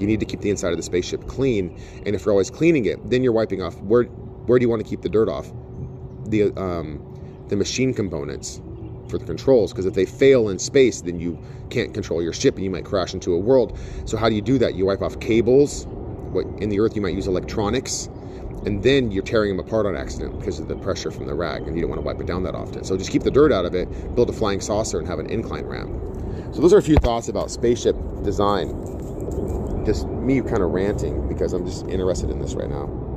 You 0.00 0.06
need 0.06 0.20
to 0.20 0.26
keep 0.26 0.40
the 0.40 0.48
inside 0.48 0.70
of 0.70 0.78
the 0.78 0.82
spaceship 0.82 1.26
clean 1.26 1.78
and 2.06 2.14
if 2.14 2.24
you're 2.24 2.32
always 2.32 2.50
cleaning 2.50 2.86
it 2.86 3.10
then 3.10 3.22
you're 3.22 3.32
wiping 3.32 3.60
off 3.60 3.78
where 3.82 4.04
where 4.04 4.58
do 4.58 4.64
you 4.64 4.70
want 4.70 4.82
to 4.82 4.88
keep 4.88 5.02
the 5.02 5.10
dirt 5.10 5.28
off? 5.28 5.52
The 6.26 6.52
um, 6.56 7.17
the 7.48 7.56
machine 7.56 7.92
components 7.94 8.60
for 9.08 9.18
the 9.18 9.24
controls 9.24 9.72
because 9.72 9.86
if 9.86 9.94
they 9.94 10.04
fail 10.04 10.48
in 10.50 10.58
space 10.58 11.00
then 11.00 11.18
you 11.18 11.38
can't 11.70 11.94
control 11.94 12.22
your 12.22 12.32
ship 12.32 12.56
and 12.56 12.64
you 12.64 12.70
might 12.70 12.84
crash 12.84 13.14
into 13.14 13.32
a 13.32 13.38
world 13.38 13.78
so 14.04 14.16
how 14.16 14.28
do 14.28 14.34
you 14.34 14.42
do 14.42 14.58
that 14.58 14.74
you 14.74 14.86
wipe 14.86 15.02
off 15.02 15.18
cables 15.20 15.86
what 15.86 16.44
in 16.60 16.68
the 16.68 16.78
earth 16.78 16.94
you 16.94 17.00
might 17.00 17.14
use 17.14 17.26
electronics 17.26 18.08
and 18.66 18.82
then 18.82 19.10
you're 19.10 19.22
tearing 19.22 19.56
them 19.56 19.64
apart 19.64 19.86
on 19.86 19.96
accident 19.96 20.38
because 20.38 20.58
of 20.58 20.68
the 20.68 20.76
pressure 20.76 21.10
from 21.10 21.26
the 21.26 21.34
rag, 21.34 21.66
and 21.66 21.76
you 21.76 21.82
don't 21.82 21.90
want 21.90 22.00
to 22.00 22.06
wipe 22.06 22.20
it 22.20 22.26
down 22.26 22.42
that 22.42 22.54
often. 22.54 22.84
So 22.84 22.96
just 22.96 23.10
keep 23.10 23.22
the 23.22 23.30
dirt 23.30 23.52
out 23.52 23.64
of 23.64 23.74
it, 23.74 23.86
build 24.14 24.28
a 24.30 24.32
flying 24.32 24.60
saucer, 24.60 24.98
and 24.98 25.06
have 25.06 25.18
an 25.18 25.26
incline 25.26 25.64
ramp. 25.64 25.90
So 26.54 26.60
those 26.60 26.72
are 26.72 26.78
a 26.78 26.82
few 26.82 26.96
thoughts 26.96 27.28
about 27.28 27.50
spaceship 27.50 27.96
design. 28.22 28.68
Just 29.84 30.06
me 30.06 30.40
kind 30.40 30.62
of 30.62 30.70
ranting 30.70 31.28
because 31.28 31.52
I'm 31.52 31.64
just 31.64 31.86
interested 31.86 32.30
in 32.30 32.40
this 32.40 32.54
right 32.54 32.68
now. 32.68 33.07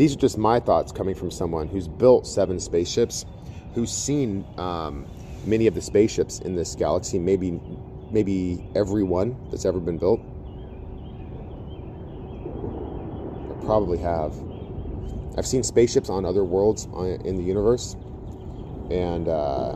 These 0.00 0.14
are 0.14 0.18
just 0.18 0.38
my 0.38 0.58
thoughts 0.60 0.92
coming 0.92 1.14
from 1.14 1.30
someone 1.30 1.68
who's 1.68 1.86
built 1.86 2.26
seven 2.26 2.58
spaceships, 2.58 3.26
who's 3.74 3.92
seen 3.92 4.46
um, 4.56 5.06
many 5.44 5.66
of 5.66 5.74
the 5.74 5.82
spaceships 5.82 6.38
in 6.38 6.54
this 6.54 6.74
galaxy, 6.74 7.18
maybe 7.18 7.60
maybe 8.10 8.64
every 8.74 9.02
one 9.02 9.36
that's 9.50 9.66
ever 9.66 9.78
been 9.78 9.98
built 9.98 10.18
I 13.50 13.64
probably 13.66 13.98
have. 13.98 14.32
I've 15.36 15.46
seen 15.46 15.62
spaceships 15.62 16.08
on 16.08 16.24
other 16.24 16.44
worlds 16.44 16.84
in 16.86 17.36
the 17.36 17.44
universe, 17.44 17.92
and 18.90 19.28
uh, 19.28 19.74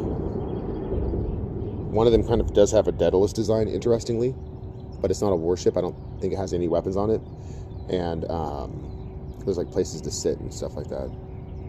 one 1.92 2.06
of 2.06 2.14
them 2.14 2.26
kind 2.26 2.40
of 2.40 2.54
does 2.54 2.72
have 2.72 2.88
a 2.88 2.92
Daedalus 2.92 3.34
design, 3.34 3.68
interestingly, 3.68 4.34
but 5.02 5.10
it's 5.10 5.20
not 5.20 5.34
a 5.34 5.36
warship. 5.36 5.76
I 5.76 5.82
don't 5.82 5.96
think 6.22 6.32
it 6.32 6.36
has 6.36 6.54
any 6.54 6.66
weapons 6.66 6.96
on 6.96 7.10
it, 7.10 7.20
and 7.90 8.24
um, 8.30 8.93
there's 9.44 9.58
like 9.58 9.70
places 9.70 10.00
to 10.02 10.10
sit 10.10 10.38
and 10.40 10.52
stuff 10.52 10.74
like 10.76 10.88
that. 10.88 11.10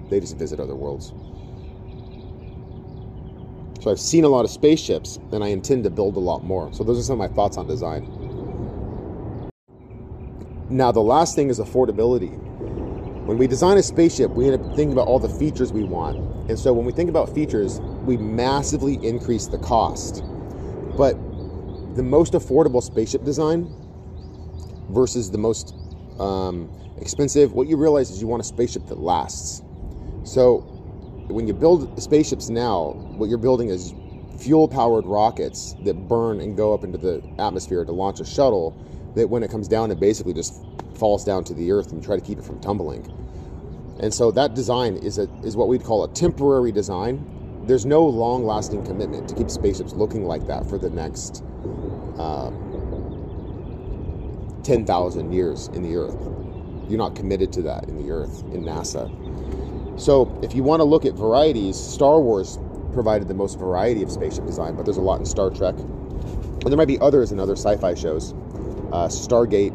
They 0.09 0.19
just 0.19 0.37
visit 0.37 0.59
other 0.59 0.75
worlds. 0.75 1.13
So 3.81 3.91
I've 3.91 3.99
seen 3.99 4.23
a 4.23 4.29
lot 4.29 4.45
of 4.45 4.51
spaceships, 4.51 5.19
and 5.31 5.43
I 5.43 5.49
intend 5.49 5.83
to 5.83 5.91
build 5.91 6.15
a 6.15 6.19
lot 6.19 6.43
more. 6.43 6.73
So 6.73 6.83
those 6.83 6.97
are 6.97 7.03
some 7.03 7.21
of 7.21 7.29
my 7.29 7.35
thoughts 7.35 7.57
on 7.57 7.67
design. 7.67 8.09
Now, 10.69 10.91
the 10.91 11.01
last 11.01 11.35
thing 11.35 11.49
is 11.49 11.59
affordability. 11.59 12.35
When 13.27 13.37
we 13.37 13.45
design 13.45 13.77
a 13.77 13.83
spaceship, 13.83 14.31
we 14.31 14.47
end 14.47 14.59
up 14.59 14.75
thinking 14.75 14.93
about 14.93 15.07
all 15.07 15.19
the 15.19 15.29
features 15.29 15.71
we 15.71 15.83
want. 15.83 16.17
And 16.49 16.57
so 16.57 16.73
when 16.73 16.85
we 16.85 16.91
think 16.91 17.09
about 17.09 17.33
features, 17.35 17.79
we 18.05 18.17
massively 18.17 18.95
increase 19.07 19.45
the 19.45 19.59
cost. 19.59 20.23
But 20.97 21.13
the 21.95 22.03
most 22.03 22.33
affordable 22.33 22.81
spaceship 22.81 23.23
design 23.23 23.71
versus 24.89 25.29
the 25.29 25.37
most 25.37 25.75
um, 26.19 26.69
expensive, 26.99 27.53
what 27.53 27.67
you 27.67 27.77
realize 27.77 28.09
is 28.09 28.21
you 28.21 28.27
want 28.27 28.41
a 28.41 28.45
spaceship 28.45 28.87
that 28.87 28.99
lasts. 28.99 29.61
So 30.23 30.59
when 31.27 31.47
you 31.47 31.53
build 31.53 32.01
spaceships 32.01 32.49
now, 32.49 32.93
what 33.17 33.29
you're 33.29 33.37
building 33.37 33.69
is 33.69 33.93
fuel 34.39 34.67
powered 34.67 35.05
rockets 35.05 35.75
that 35.83 36.07
burn 36.07 36.39
and 36.39 36.55
go 36.55 36.73
up 36.73 36.83
into 36.83 36.97
the 36.97 37.23
atmosphere 37.39 37.85
to 37.85 37.91
launch 37.91 38.19
a 38.19 38.25
shuttle 38.25 38.75
that 39.15 39.29
when 39.29 39.43
it 39.43 39.49
comes 39.49 39.67
down, 39.67 39.91
it 39.91 39.99
basically 39.99 40.33
just 40.33 40.61
falls 40.95 41.23
down 41.23 41.43
to 41.43 41.53
the 41.53 41.71
earth 41.71 41.91
and 41.91 42.01
you 42.01 42.05
try 42.05 42.15
to 42.15 42.21
keep 42.21 42.37
it 42.37 42.43
from 42.43 42.59
tumbling. 42.59 43.03
And 43.99 44.13
so 44.13 44.31
that 44.31 44.55
design 44.55 44.97
is, 44.97 45.17
a, 45.17 45.23
is 45.43 45.55
what 45.55 45.67
we'd 45.67 45.83
call 45.83 46.03
a 46.03 46.13
temporary 46.13 46.71
design. 46.71 47.63
There's 47.65 47.85
no 47.85 48.05
long 48.05 48.45
lasting 48.45 48.85
commitment 48.85 49.27
to 49.29 49.35
keep 49.35 49.49
spaceships 49.49 49.93
looking 49.93 50.25
like 50.25 50.45
that 50.47 50.67
for 50.69 50.77
the 50.77 50.89
next 50.89 51.43
uh, 52.17 52.51
10,000 54.65 55.31
years 55.31 55.67
in 55.69 55.83
the 55.83 55.95
earth. 55.95 56.17
You're 56.89 56.97
not 56.97 57.15
committed 57.15 57.53
to 57.53 57.61
that 57.63 57.85
in 57.85 57.97
the 58.03 58.11
earth, 58.11 58.43
in 58.53 58.63
NASA. 58.63 59.09
So 59.99 60.37
if 60.43 60.55
you 60.55 60.63
want 60.63 60.79
to 60.79 60.83
look 60.83 61.05
at 61.05 61.13
varieties, 61.13 61.77
Star 61.77 62.19
Wars 62.19 62.57
provided 62.91 63.27
the 63.27 63.33
most 63.33 63.59
variety 63.59 64.01
of 64.01 64.11
spaceship 64.11 64.45
design, 64.45 64.75
but 64.75 64.85
there's 64.85 64.97
a 64.97 65.01
lot 65.01 65.19
in 65.19 65.25
Star 65.25 65.51
Trek. 65.51 65.75
And 65.77 66.63
there 66.63 66.77
might 66.77 66.87
be 66.87 66.99
others 66.99 67.31
in 67.31 67.39
other 67.39 67.53
sci 67.53 67.77
fi 67.77 67.93
shows. 67.93 68.33
Uh, 68.91 69.07
Stargate 69.07 69.73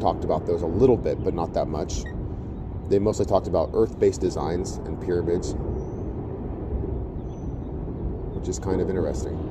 talked 0.00 0.24
about 0.24 0.46
those 0.46 0.62
a 0.62 0.66
little 0.66 0.96
bit, 0.96 1.22
but 1.24 1.32
not 1.32 1.54
that 1.54 1.66
much. 1.66 2.04
They 2.88 2.98
mostly 2.98 3.24
talked 3.24 3.46
about 3.46 3.70
Earth 3.72 3.98
based 3.98 4.20
designs 4.20 4.76
and 4.84 5.00
pyramids, 5.00 5.54
which 8.36 8.48
is 8.48 8.58
kind 8.58 8.80
of 8.80 8.90
interesting. 8.90 9.45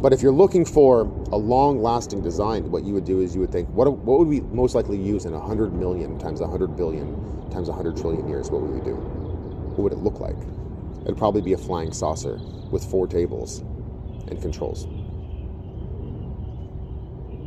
But 0.00 0.12
if 0.12 0.22
you're 0.22 0.32
looking 0.32 0.64
for 0.64 1.02
a 1.32 1.36
long 1.36 1.82
lasting 1.82 2.22
design, 2.22 2.70
what 2.70 2.84
you 2.84 2.94
would 2.94 3.04
do 3.04 3.20
is 3.20 3.34
you 3.34 3.40
would 3.40 3.52
think, 3.52 3.68
what, 3.70 3.90
what 3.98 4.18
would 4.18 4.28
we 4.28 4.40
most 4.40 4.74
likely 4.74 4.98
use 4.98 5.24
in 5.24 5.32
100 5.32 5.72
million 5.72 6.18
times 6.18 6.40
100 6.40 6.76
billion 6.76 7.50
times 7.50 7.68
100 7.68 7.96
trillion 7.96 8.28
years? 8.28 8.50
What 8.50 8.62
would 8.62 8.72
we 8.72 8.80
do? 8.80 8.94
What 8.94 9.78
would 9.84 9.92
it 9.92 9.98
look 9.98 10.20
like? 10.20 10.36
It'd 11.02 11.16
probably 11.16 11.42
be 11.42 11.52
a 11.52 11.58
flying 11.58 11.92
saucer 11.92 12.38
with 12.70 12.84
four 12.84 13.06
tables 13.06 13.60
and 14.28 14.40
controls. 14.40 14.86